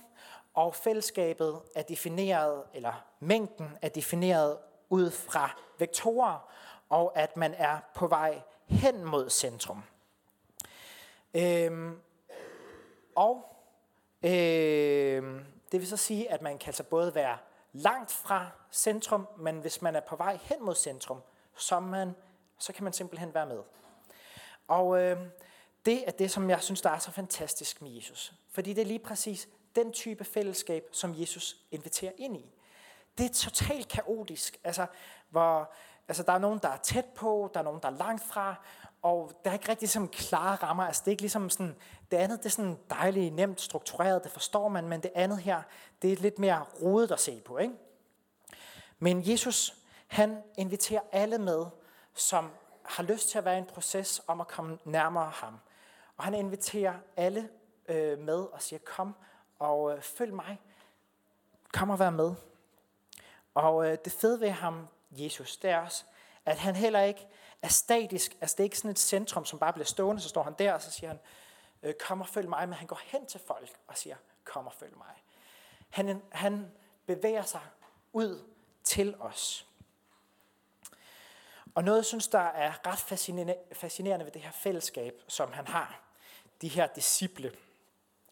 og 0.57 0.75
fællesskabet 0.75 1.61
er 1.75 1.83
defineret, 1.83 2.63
eller 2.75 3.05
mængden 3.21 3.79
er 3.83 3.89
defineret 3.89 4.59
ud 4.89 5.11
fra 5.11 5.61
vektorer, 5.79 6.53
og 6.89 7.19
at 7.19 7.37
man 7.37 7.55
er 7.55 7.79
på 7.95 8.07
vej 8.07 8.43
hen 8.67 9.05
mod 9.05 9.31
centrum. 9.31 9.83
Øhm, 11.35 12.01
og 13.15 13.57
øhm, 14.23 15.45
det 15.73 15.81
vil 15.81 15.89
så 15.89 15.97
sige, 15.97 16.31
at 16.31 16.43
man 16.43 16.59
kan 16.59 16.69
altså 16.69 16.85
både 16.85 17.15
være 17.15 17.39
langt 17.73 18.13
fra 18.13 18.51
centrum, 18.73 19.29
men 19.39 19.61
hvis 19.61 19.83
man 19.83 19.97
er 19.97 20.01
på 20.01 20.17
vej 20.17 20.39
hen 20.43 20.65
mod 20.65 20.75
centrum, 20.75 21.21
så, 21.57 21.81
man, 21.81 22.15
så 22.59 22.73
kan 22.73 22.85
man 22.85 22.93
simpelthen 22.93 23.35
være 23.35 23.47
med. 23.47 23.63
Og 24.69 25.03
øh, 25.03 25.21
det 25.87 26.07
er 26.07 26.11
det, 26.11 26.31
som 26.31 26.51
jeg 26.51 26.63
synes, 26.63 26.81
der 26.81 26.91
er 26.91 26.99
så 26.99 27.11
fantastisk 27.11 27.83
med 27.83 27.91
Jesus. 27.91 28.33
Fordi 28.51 28.73
det 28.73 28.83
er 28.83 28.87
lige 28.87 28.99
præcis 28.99 29.49
den 29.77 29.93
type 29.93 30.25
fællesskab, 30.25 30.89
som 30.93 31.15
Jesus 31.21 31.57
inviterer 31.71 32.13
ind 32.17 32.37
i. 32.37 32.53
Det 33.19 33.27
er 33.27 33.35
totalt 33.35 33.89
kaotisk, 33.89 34.59
altså, 34.65 34.87
hvor 35.31 35.73
altså, 36.09 36.23
der 36.23 36.33
er 36.33 36.39
nogen, 36.39 36.59
der 36.63 36.69
er 36.69 36.77
tæt 36.77 37.05
på, 37.05 37.51
der 37.55 37.61
er 37.61 37.65
nogen, 37.65 37.81
der 37.83 37.89
er 37.89 37.97
langt 37.97 38.25
fra, 38.25 38.55
og 39.03 39.33
der 39.45 39.51
er 39.51 39.55
ikke 39.55 39.69
rigtig 39.69 39.89
sådan 39.89 40.09
klare 40.09 40.57
rammer. 40.57 40.85
Altså, 40.85 41.03
det 41.05 41.09
er 41.09 41.13
ikke 41.13 41.23
ligesom 41.23 41.51
sådan, 41.51 41.77
det 42.11 42.17
andet 42.17 42.39
det 42.39 42.47
er 42.47 42.51
sådan 42.51 42.79
dejligt, 42.91 43.35
nemt 43.35 43.61
struktureret, 43.61 44.25
det 44.25 44.33
forstår 44.33 44.69
man, 44.69 44.89
men 44.89 45.01
det 45.01 45.11
andet 45.15 45.39
her, 45.39 45.63
det 46.03 46.13
er 46.13 46.17
lidt 46.17 46.39
mere 46.39 46.65
rodet 46.83 47.11
at 47.11 47.21
se 47.21 47.41
på. 47.41 47.59
Ikke? 47.59 47.75
Men 48.99 49.31
Jesus, 49.31 49.77
han 50.07 50.43
inviterer 50.59 51.01
alle 51.13 51.39
med, 51.39 51.67
som 52.15 52.51
har 52.83 53.03
lyst 53.03 53.31
til 53.31 53.39
at 53.39 53.45
være 53.45 53.55
i 53.55 53.59
en 53.59 53.65
proces 53.65 54.23
om 54.27 54.41
at 54.41 54.49
komme 54.49 54.79
nærmere 54.85 55.31
ham. 55.31 55.59
Og 56.17 56.25
han 56.25 56.35
inviterer 56.35 56.95
alle 57.17 57.49
øh, 57.89 58.19
med 58.19 58.39
og 58.39 58.63
siger, 58.63 58.81
kom 58.85 59.15
og 59.59 59.93
øh, 59.93 60.03
følg 60.03 60.35
mig. 60.35 60.61
Kom 61.73 61.91
og 61.91 61.99
vær 61.99 62.11
med. 62.11 62.35
Og 63.55 63.91
øh, 63.91 63.99
det 64.05 64.13
fede 64.13 64.41
ved 64.41 64.51
ham, 64.51 64.89
Jesus, 65.11 65.57
det 65.57 65.71
er 65.71 65.79
også, 65.79 66.05
at 66.45 66.59
han 66.59 66.77
heller 66.77 67.03
ikke 67.03 67.27
er 67.63 67.69
statisk. 67.69 68.37
Altså 68.41 68.55
det 68.57 68.61
er 68.61 68.65
ikke 68.65 68.79
sådan 68.79 68.91
et 68.91 68.99
centrum, 68.99 69.45
som 69.45 69.59
bare 69.59 69.73
bliver 69.73 69.87
stående, 69.87 70.23
så 70.23 70.29
står 70.29 70.43
han 70.43 70.55
der, 70.59 70.73
og 70.73 70.83
så 70.83 70.91
siger 70.91 71.09
han, 71.09 71.19
øh, 71.83 71.95
kom 71.95 72.21
og 72.21 72.29
følg 72.29 72.49
mig, 72.49 72.69
men 72.69 72.79
han 72.79 72.87
går 72.87 73.01
hen 73.05 73.27
til 73.27 73.41
folk 73.47 73.71
og 73.87 73.97
siger, 73.97 74.17
kom 74.45 74.67
og 74.67 74.73
følg 74.73 74.97
mig. 74.97 75.23
Han, 75.91 76.23
han 76.33 76.73
bevæger 77.07 77.43
sig 77.43 77.61
ud 78.13 78.45
til 78.85 79.15
os. 79.21 79.67
Og 81.75 81.85
noget, 81.85 81.99
jeg 81.99 82.05
synes, 82.05 82.29
der 82.29 82.39
er 82.39 82.87
ret 82.87 82.99
fascinerende 83.73 84.25
ved 84.25 84.33
det 84.33 84.43
her 84.43 84.51
fællesskab, 84.51 85.23
som 85.29 85.53
han 85.53 85.67
har, 85.67 86.01
de 86.61 86.69
her 86.69 86.87
disciple, 86.87 87.53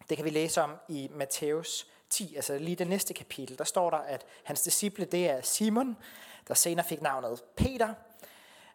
det 0.08 0.16
kan 0.16 0.24
vi 0.24 0.30
læse 0.30 0.62
om 0.62 0.76
i 0.88 1.08
Matthæus 1.12 1.86
10, 2.10 2.36
altså 2.36 2.58
lige 2.58 2.76
det 2.76 2.86
næste 2.86 3.14
kapitel. 3.14 3.58
Der 3.58 3.64
står 3.64 3.90
der, 3.90 3.96
at 3.96 4.26
hans 4.44 4.62
disciple, 4.62 5.04
det 5.04 5.30
er 5.30 5.40
Simon, 5.40 5.96
der 6.48 6.54
senere 6.54 6.86
fik 6.86 7.02
navnet 7.02 7.42
Peter, 7.56 7.94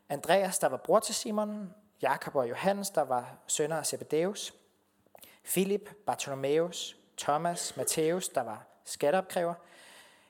Andreas, 0.09 0.59
der 0.59 0.67
var 0.67 0.77
bror 0.77 0.99
til 0.99 1.15
Simon, 1.15 1.73
Jakob 2.01 2.35
og 2.35 2.49
Johannes, 2.49 2.89
der 2.89 3.01
var 3.01 3.37
sønner 3.47 3.77
af 3.77 3.85
Zebedeus, 3.85 4.53
Philip, 5.43 5.95
Bartholomeus, 6.05 6.95
Thomas, 7.17 7.77
Matthæus, 7.77 8.29
der 8.29 8.41
var 8.41 8.65
skatteopkræver, 8.85 9.53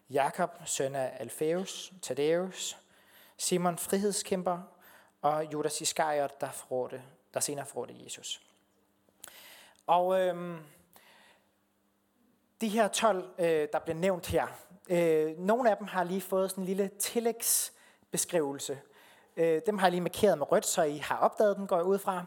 Jakob, 0.09 0.49
søn 0.65 0.95
af 0.95 1.17
Alfeus, 1.19 1.93
Thaddeus, 2.01 2.77
Simon, 3.37 3.77
frihedskæmper, 3.77 4.59
og 5.21 5.53
Judas 5.53 5.81
Iskariot, 5.81 6.41
der, 6.41 6.51
forrådte, 6.51 7.03
der 7.33 7.39
senere 7.39 7.65
forrådte 7.65 7.95
Jesus. 8.03 8.41
Og 9.87 10.19
øhm, 10.19 10.59
de 12.61 12.67
her 12.67 12.87
12, 12.87 13.29
øh, 13.39 13.67
der 13.73 13.79
bliver 13.79 13.97
nævnt 13.97 14.27
her, 14.27 14.47
øh, 14.89 15.39
nogle 15.39 15.69
af 15.69 15.77
dem 15.77 15.87
har 15.87 16.03
lige 16.03 16.21
fået 16.21 16.49
sådan 16.49 16.61
en 16.61 16.65
lille 16.65 16.87
tillægsbeskrivelse 16.99 18.77
Øh, 19.39 19.61
dem 19.65 19.77
har 19.77 19.87
jeg 19.87 19.91
lige 19.91 20.01
markeret 20.01 20.37
med 20.37 20.51
rødt, 20.51 20.65
så 20.65 20.83
I 20.83 20.97
har 20.97 21.17
opdaget 21.17 21.57
den, 21.57 21.67
går 21.67 21.75
jeg 21.75 21.85
ud 21.85 21.99
fra. 21.99 22.25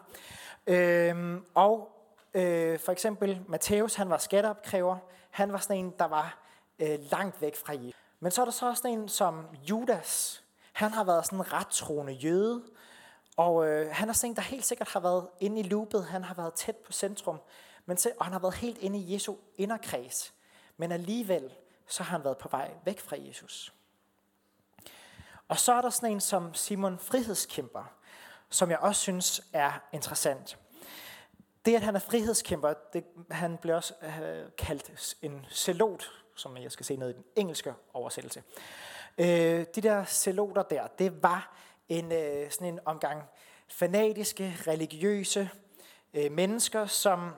Øh, 0.66 1.40
og 1.54 1.88
øh, 2.34 2.78
for 2.78 2.92
eksempel 2.92 3.40
Matthæus, 3.48 3.94
han 3.94 4.10
var 4.10 4.18
skatteopkræver. 4.18 4.96
Han 5.30 5.52
var 5.52 5.58
sådan 5.58 5.76
en, 5.76 5.94
der 5.98 6.04
var 6.04 6.38
øh, 6.78 6.98
langt 7.10 7.40
væk 7.40 7.56
fra 7.56 7.72
Jesus. 7.72 8.00
Men 8.20 8.30
så 8.30 8.40
er 8.40 8.44
der 8.44 8.52
så 8.52 8.68
også 8.68 8.88
en 8.88 9.08
som 9.08 9.46
Judas. 9.70 10.42
Han 10.72 10.90
har 10.90 11.04
været 11.04 11.26
sådan 11.26 11.38
en 11.38 11.52
ret 11.52 11.66
troende 11.66 12.12
jøde, 12.12 12.62
Og 13.36 13.66
øh, 13.66 13.88
han 13.92 14.08
er 14.08 14.12
sådan 14.12 14.30
en, 14.30 14.36
der 14.36 14.42
helt 14.42 14.64
sikkert 14.64 14.88
har 14.88 15.00
været 15.00 15.26
inde 15.40 15.60
i 15.60 15.62
loopet. 15.62 16.04
Han 16.04 16.24
har 16.24 16.34
været 16.34 16.54
tæt 16.54 16.76
på 16.76 16.92
centrum. 16.92 17.38
Men 17.86 17.96
se, 17.96 18.10
og 18.18 18.24
han 18.24 18.32
har 18.32 18.40
været 18.40 18.54
helt 18.54 18.78
inde 18.78 18.98
i 18.98 19.14
Jesu 19.14 19.36
inderkreds. 19.56 20.34
Men 20.76 20.92
alligevel, 20.92 21.54
så 21.86 22.02
har 22.02 22.16
han 22.16 22.24
været 22.24 22.38
på 22.38 22.48
vej 22.48 22.74
væk 22.84 23.00
fra 23.00 23.16
Jesus. 23.18 23.74
Og 25.48 25.58
så 25.58 25.72
er 25.72 25.80
der 25.80 25.90
sådan 25.90 26.12
en 26.12 26.20
som 26.20 26.54
Simon 26.54 26.98
Frihedskæmper, 26.98 27.84
som 28.50 28.70
jeg 28.70 28.78
også 28.78 29.00
synes 29.00 29.42
er 29.52 29.72
interessant. 29.92 30.58
Det, 31.64 31.74
at 31.74 31.82
han 31.82 31.94
er 31.94 32.00
frihedskæmper, 32.00 32.74
det, 32.92 33.04
han 33.30 33.58
bliver 33.58 33.76
også 33.76 33.94
øh, 34.02 34.50
kaldt 34.58 35.16
en 35.22 35.46
celot, 35.50 36.10
som 36.34 36.56
jeg 36.56 36.72
skal 36.72 36.86
se 36.86 36.96
ned 36.96 37.10
i 37.10 37.12
den 37.12 37.24
engelske 37.36 37.74
oversættelse. 37.92 38.42
Øh, 39.18 39.66
de 39.74 39.80
der 39.80 40.04
celoter 40.04 40.62
der, 40.62 40.86
det 40.86 41.22
var 41.22 41.56
en, 41.88 42.12
øh, 42.12 42.50
sådan 42.50 42.66
en 42.66 42.80
omgang 42.84 43.22
fanatiske, 43.68 44.56
religiøse 44.66 45.50
øh, 46.14 46.32
mennesker, 46.32 46.86
som 46.86 47.30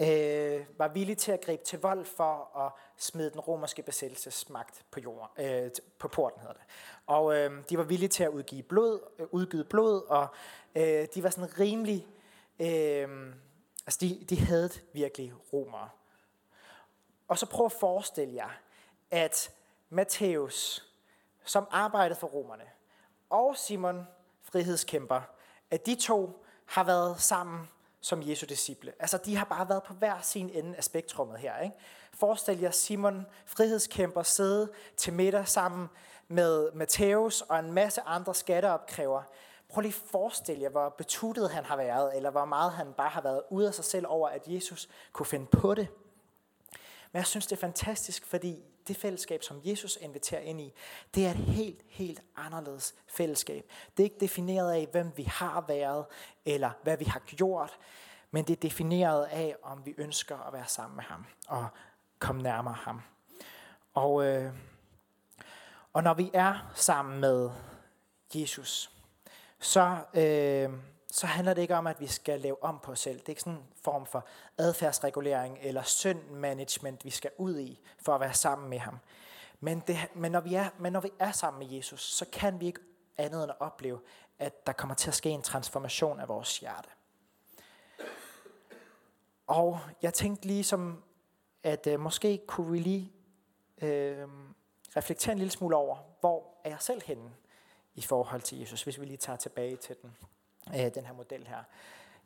øh, 0.00 0.66
var 0.78 0.88
villige 0.88 1.16
til 1.16 1.32
at 1.32 1.40
gribe 1.40 1.64
til 1.64 1.80
vold 1.80 2.04
for 2.04 2.58
at 2.58 2.72
smide 2.96 3.30
den 3.30 3.40
romerske 3.40 3.82
besættelsesmagt 3.82 4.84
på, 4.90 5.00
jorden, 5.00 5.44
øh, 5.46 5.70
på 5.98 6.08
porten, 6.08 6.40
hedder 6.40 6.54
det. 6.54 6.62
Og 7.06 7.36
øh, 7.36 7.64
de 7.70 7.78
var 7.78 7.84
villige 7.84 8.08
til 8.08 8.24
at 8.24 8.30
udgive 8.30 8.62
blod, 8.62 9.00
øh, 9.18 9.26
udgive 9.30 9.64
blod, 9.64 10.02
og 10.08 10.28
øh, 10.74 11.06
de 11.14 11.22
var 11.22 11.30
sådan 11.30 11.58
rimelig, 11.58 12.06
øh, 12.58 13.34
altså 13.86 13.98
de, 14.00 14.24
de 14.30 14.38
havde 14.40 14.70
virkelig 14.92 15.32
romere. 15.52 15.88
Og 17.28 17.38
så 17.38 17.46
prøv 17.46 17.66
at 17.66 17.72
forestille 17.72 18.34
jer, 18.34 18.50
at 19.10 19.50
Matthæus, 19.90 20.88
som 21.44 21.66
arbejdede 21.70 22.18
for 22.18 22.26
romerne, 22.26 22.64
og 23.30 23.56
Simon, 23.56 24.06
frihedskæmper, 24.42 25.20
at 25.70 25.86
de 25.86 25.94
to 25.94 26.44
har 26.66 26.84
været 26.84 27.20
sammen 27.20 27.68
som 28.00 28.22
Jesu 28.28 28.46
disciple. 28.46 28.92
Altså, 28.98 29.18
de 29.18 29.36
har 29.36 29.44
bare 29.44 29.68
været 29.68 29.82
på 29.82 29.94
hver 29.94 30.20
sin 30.20 30.50
ende 30.50 30.76
af 30.76 30.84
spektrummet 30.84 31.38
her. 31.38 31.58
Ikke? 31.58 31.76
Forestil 32.12 32.60
jer 32.60 32.70
Simon, 32.70 33.26
frihedskæmper, 33.46 34.22
sidde 34.22 34.68
til 34.96 35.12
middag 35.12 35.48
sammen 35.48 35.88
med 36.28 36.72
Matthæus 36.72 37.40
og 37.40 37.58
en 37.58 37.72
masse 37.72 38.00
andre 38.00 38.34
skatteopkræver. 38.34 39.22
Prøv 39.68 39.80
lige 39.80 39.94
at 39.94 40.10
forestille 40.10 40.62
jer, 40.62 40.68
hvor 40.68 40.88
betuttet 40.88 41.50
han 41.50 41.64
har 41.64 41.76
været, 41.76 42.16
eller 42.16 42.30
hvor 42.30 42.44
meget 42.44 42.72
han 42.72 42.92
bare 42.92 43.08
har 43.08 43.20
været 43.20 43.42
ude 43.50 43.68
af 43.68 43.74
sig 43.74 43.84
selv 43.84 44.06
over, 44.08 44.28
at 44.28 44.42
Jesus 44.46 44.88
kunne 45.12 45.26
finde 45.26 45.46
på 45.46 45.74
det. 45.74 45.88
Men 47.12 47.18
jeg 47.18 47.26
synes, 47.26 47.46
det 47.46 47.56
er 47.56 47.60
fantastisk, 47.60 48.26
fordi 48.26 48.64
det 48.88 48.96
fællesskab, 48.96 49.42
som 49.42 49.60
Jesus 49.64 49.98
inviterer 50.00 50.40
ind 50.40 50.60
i, 50.60 50.72
det 51.14 51.26
er 51.26 51.30
et 51.30 51.36
helt, 51.36 51.80
helt 51.88 52.22
anderledes 52.36 52.94
fællesskab. 53.06 53.70
Det 53.96 54.02
er 54.02 54.04
ikke 54.04 54.20
defineret 54.20 54.72
af, 54.72 54.88
hvem 54.92 55.12
vi 55.16 55.22
har 55.22 55.64
været, 55.68 56.06
eller 56.44 56.70
hvad 56.82 56.96
vi 56.96 57.04
har 57.04 57.20
gjort, 57.20 57.78
men 58.30 58.44
det 58.44 58.52
er 58.56 58.60
defineret 58.60 59.24
af, 59.24 59.56
om 59.62 59.86
vi 59.86 59.94
ønsker 59.98 60.38
at 60.38 60.52
være 60.52 60.68
sammen 60.68 60.96
med 60.96 61.04
ham, 61.04 61.26
og 61.48 61.66
komme 62.18 62.42
nærmere 62.42 62.74
ham. 62.74 63.02
Og, 63.94 64.24
øh, 64.24 64.52
og 65.92 66.02
når 66.02 66.14
vi 66.14 66.30
er 66.34 66.72
sammen 66.74 67.20
med 67.20 67.50
Jesus, 68.34 68.90
så, 69.58 69.98
øh, 70.14 70.70
så 71.12 71.26
handler 71.26 71.54
det 71.54 71.62
ikke 71.62 71.76
om, 71.76 71.86
at 71.86 72.00
vi 72.00 72.06
skal 72.06 72.40
lave 72.40 72.62
om 72.62 72.78
på 72.82 72.92
os 72.92 73.00
selv. 73.00 73.18
Det 73.18 73.26
er 73.26 73.30
ikke 73.30 73.42
sådan 73.42 73.58
en 73.58 73.66
form 73.84 74.06
for 74.06 74.26
adfærdsregulering 74.58 75.58
eller 75.60 75.82
syndmanagement, 75.82 77.04
vi 77.04 77.10
skal 77.10 77.30
ud 77.36 77.58
i 77.58 77.80
for 77.98 78.14
at 78.14 78.20
være 78.20 78.34
sammen 78.34 78.70
med 78.70 78.78
ham. 78.78 78.98
Men, 79.60 79.82
det, 79.86 79.96
men, 80.14 80.32
når 80.32 80.40
vi 80.40 80.54
er, 80.54 80.68
men 80.78 80.92
når 80.92 81.00
vi 81.00 81.10
er 81.18 81.32
sammen 81.32 81.58
med 81.58 81.76
Jesus, 81.76 82.02
så 82.02 82.26
kan 82.32 82.60
vi 82.60 82.66
ikke 82.66 82.80
andet 83.16 83.42
end 83.42 83.50
at 83.50 83.60
opleve, 83.60 84.00
at 84.38 84.66
der 84.66 84.72
kommer 84.72 84.94
til 84.94 85.08
at 85.08 85.14
ske 85.14 85.30
en 85.30 85.42
transformation 85.42 86.20
af 86.20 86.28
vores 86.28 86.58
hjerte. 86.58 86.88
Og 89.46 89.80
jeg 90.02 90.14
tænkte 90.14 90.46
lige 90.46 90.64
som, 90.64 91.02
at 91.62 91.86
øh, 91.86 92.00
måske 92.00 92.40
kunne 92.46 92.72
vi 92.72 92.78
lige 92.78 93.12
øh, 93.82 94.28
reflektere 94.96 95.32
en 95.32 95.38
lille 95.38 95.52
smule 95.52 95.76
over, 95.76 95.96
hvor 96.20 96.60
er 96.64 96.70
jeg 96.70 96.82
selv 96.82 97.02
henne 97.04 97.30
i 97.94 98.02
forhold 98.02 98.42
til 98.42 98.58
Jesus, 98.58 98.82
hvis 98.82 99.00
vi 99.00 99.04
lige 99.04 99.16
tager 99.16 99.36
tilbage 99.36 99.76
til 99.76 99.96
den 100.02 100.16
øh, 100.74 100.94
den 100.94 101.04
her 101.06 101.12
model 101.12 101.46
her, 101.46 101.62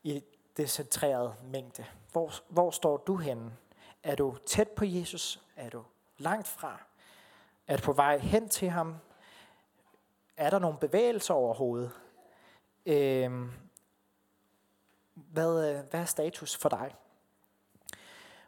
i 0.02 0.22
det 0.57 0.70
centrerede 0.70 1.35
mængde. 1.44 1.85
Hvor, 2.12 2.33
hvor 2.48 2.70
står 2.70 2.96
du 2.96 3.16
henne? 3.16 3.52
Er 4.02 4.14
du 4.14 4.37
tæt 4.46 4.68
på 4.68 4.85
Jesus? 4.85 5.42
Er 5.57 5.70
du 5.70 5.85
langt 6.18 6.48
fra? 6.48 6.83
Er 7.66 7.76
du 7.76 7.83
på 7.83 7.92
vej 7.92 8.18
hen 8.18 8.48
til 8.48 8.70
ham? 8.70 8.96
Er 10.37 10.50
der 10.50 10.59
nogle 10.59 10.78
bevægelser 10.78 11.35
overhovedet? 11.35 11.90
Øhm, 12.87 13.44
øh, 13.44 13.52
hvad, 15.14 15.83
hvad 15.90 16.00
er 16.00 16.05
status 16.05 16.57
for 16.57 16.68
dig? 16.68 16.94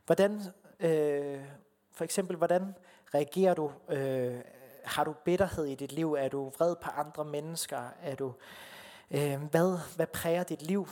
Hvordan, 0.07 0.40
øh, 0.80 1.44
for 1.92 2.04
eksempel, 2.04 2.37
hvordan 2.37 2.74
reagerer 3.14 3.54
du? 3.54 3.72
Øh, 3.88 4.40
har 4.85 5.04
du 5.04 5.12
bitterhed 5.12 5.64
i 5.64 5.74
dit 5.74 5.92
liv? 5.92 6.12
Er 6.12 6.28
du 6.28 6.48
vred 6.48 6.76
på 6.76 6.90
andre 6.90 7.24
mennesker? 7.24 7.88
Er 8.02 8.14
du 8.14 8.35
Øh, 9.10 9.42
hvad, 9.42 9.96
hvad 9.96 10.06
præger 10.06 10.42
dit 10.42 10.62
liv? 10.62 10.88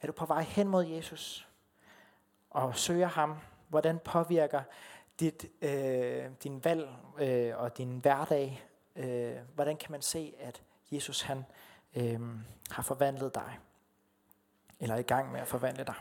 Er 0.00 0.06
du 0.06 0.12
på 0.12 0.26
vej 0.26 0.42
hen 0.42 0.68
mod 0.68 0.84
Jesus 0.84 1.48
og 2.50 2.76
søger 2.76 3.08
ham? 3.08 3.38
Hvordan 3.68 3.98
påvirker 3.98 4.62
dit, 5.20 5.46
øh, 5.62 6.30
din 6.42 6.64
valg 6.64 6.88
øh, 7.18 7.56
og 7.56 7.78
din 7.78 7.98
hverdag? 7.98 8.64
Øh, 8.96 9.36
hvordan 9.54 9.76
kan 9.76 9.92
man 9.92 10.02
se, 10.02 10.34
at 10.38 10.62
Jesus 10.90 11.22
han 11.22 11.44
øh, 11.96 12.20
har 12.70 12.82
forvandlet 12.82 13.34
dig? 13.34 13.58
Eller 14.80 14.94
er 14.94 14.98
i 14.98 15.02
gang 15.02 15.32
med 15.32 15.40
at 15.40 15.48
forvandle 15.48 15.84
dig? 15.84 15.94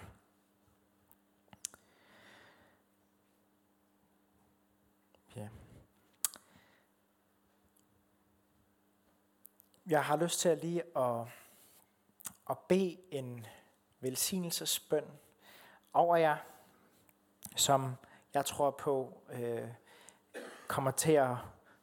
Ja. 5.36 5.48
Jeg 9.88 10.04
har 10.04 10.16
lyst 10.16 10.40
til 10.40 10.50
at 10.50 10.58
lige 10.62 10.84
at, 10.98 11.22
at 12.50 12.58
bede 12.68 12.98
en 13.12 13.46
velsignelsesbøn 14.00 15.06
over 15.94 16.16
jer, 16.16 16.38
som 17.56 17.96
jeg 18.34 18.46
tror 18.46 18.72
på 18.72 19.22
øh, 19.30 19.68
kommer 20.68 20.92
til 20.92 21.12
at 21.12 21.36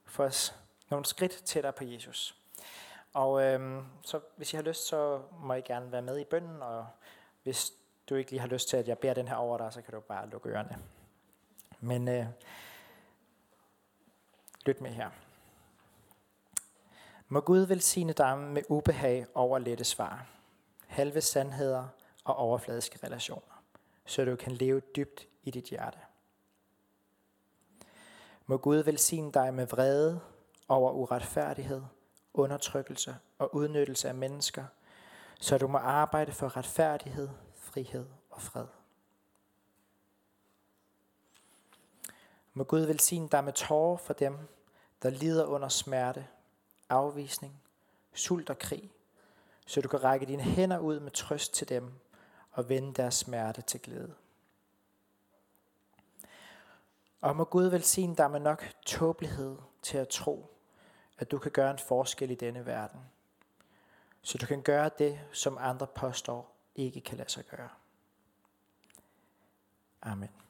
få 0.05 0.23
os 0.23 0.55
nogle 0.91 1.07
skridt 1.07 1.33
tættere 1.33 1.73
på 1.73 1.85
Jesus. 1.85 2.37
Og 3.13 3.43
øh, 3.43 3.83
så 4.03 4.21
hvis 4.37 4.53
I 4.53 4.57
har 4.57 4.63
lyst, 4.63 4.87
så 4.87 5.23
må 5.41 5.55
I 5.55 5.61
gerne 5.61 5.93
være 5.93 6.03
med 6.03 6.19
i 6.19 6.25
bønnen, 6.25 6.63
og 6.63 6.87
hvis 7.43 7.73
du 8.09 8.15
ikke 8.15 8.31
lige 8.31 8.41
har 8.41 8.49
lyst 8.49 8.69
til, 8.69 8.77
at 8.77 8.89
jeg 8.89 8.99
beder 8.99 9.15
den 9.15 9.29
her 9.29 9.35
over 9.35 9.59
dig, 9.59 9.73
så 9.73 9.83
kan 9.83 9.95
du 9.95 10.01
bare 10.01 10.29
lukke 10.29 10.49
ørerne. 10.49 10.79
Men 11.81 12.09
øh, 12.09 12.27
lyt 14.67 14.81
med 14.81 14.91
her. 14.91 15.11
Må 17.33 17.41
Gud 17.41 17.61
velsigne 17.67 18.13
dig 18.13 18.39
med 18.39 18.63
ubehag 18.69 19.27
over 19.35 19.59
lette 19.59 19.85
svar, 19.85 20.27
halve 20.87 21.21
sandheder 21.21 21.89
og 22.25 22.37
overfladiske 22.37 23.07
relationer, 23.07 23.63
så 24.07 24.25
du 24.25 24.37
kan 24.37 24.53
leve 24.53 24.81
dybt 24.81 25.29
i 25.43 25.51
dit 25.51 25.65
hjerte. 25.65 25.99
Må 28.47 28.57
Gud 28.57 28.77
velsigne 28.77 29.33
dig 29.33 29.55
med 29.55 29.67
vrede 29.67 30.21
over 30.69 30.93
uretfærdighed, 30.93 31.83
undertrykkelse 32.35 33.17
og 33.39 33.55
udnyttelse 33.55 34.09
af 34.09 34.15
mennesker, 34.15 34.65
så 35.41 35.59
du 35.59 35.67
må 35.67 35.79
arbejde 35.79 36.33
for 36.33 36.57
retfærdighed, 36.57 37.29
frihed 37.55 38.07
og 38.31 38.41
fred. 38.41 38.67
Må 42.55 42.65
Gud 42.65 42.81
velsigne 42.81 43.29
dig 43.29 43.45
med 43.45 43.53
tårer 43.53 43.97
for 43.97 44.13
dem, 44.13 44.39
der 45.03 45.11
lider 45.11 45.45
under 45.45 45.69
smerte 45.69 46.27
afvisning, 46.93 47.63
sult 48.15 48.51
og 48.51 48.59
krig, 48.59 48.91
så 49.67 49.81
du 49.81 49.89
kan 49.89 50.05
række 50.05 50.27
dine 50.27 50.43
hænder 50.43 50.79
ud 50.79 51.01
med 51.01 51.11
trøst 51.11 51.55
til 51.55 51.69
dem 51.69 51.93
og 52.53 52.69
vende 52.69 52.95
deres 52.95 53.15
smerte 53.15 53.63
til 53.63 53.81
glæde. 53.81 54.15
Og 57.21 57.37
må 57.37 57.45
Gud 57.45 57.65
velsigne 57.65 58.17
dig 58.17 58.31
med 58.31 58.41
nok 58.41 58.65
tåbelighed 58.87 59.57
til 59.83 59.99
at 59.99 60.09
tro, 60.09 60.51
at 61.19 61.31
du 61.31 61.39
kan 61.39 61.51
gøre 61.51 61.71
en 61.71 61.79
forskel 61.79 62.31
i 62.31 62.35
denne 62.35 62.67
verden, 62.67 63.01
så 64.23 64.39
du 64.39 64.47
kan 64.47 64.63
gøre 64.63 64.91
det, 64.99 65.21
som 65.33 65.59
andre 65.61 65.87
påstår 65.87 66.57
ikke 66.75 67.01
kan 67.01 67.19
lade 67.19 67.31
sig 67.31 67.45
gøre. 67.45 67.69
Amen. 70.03 70.42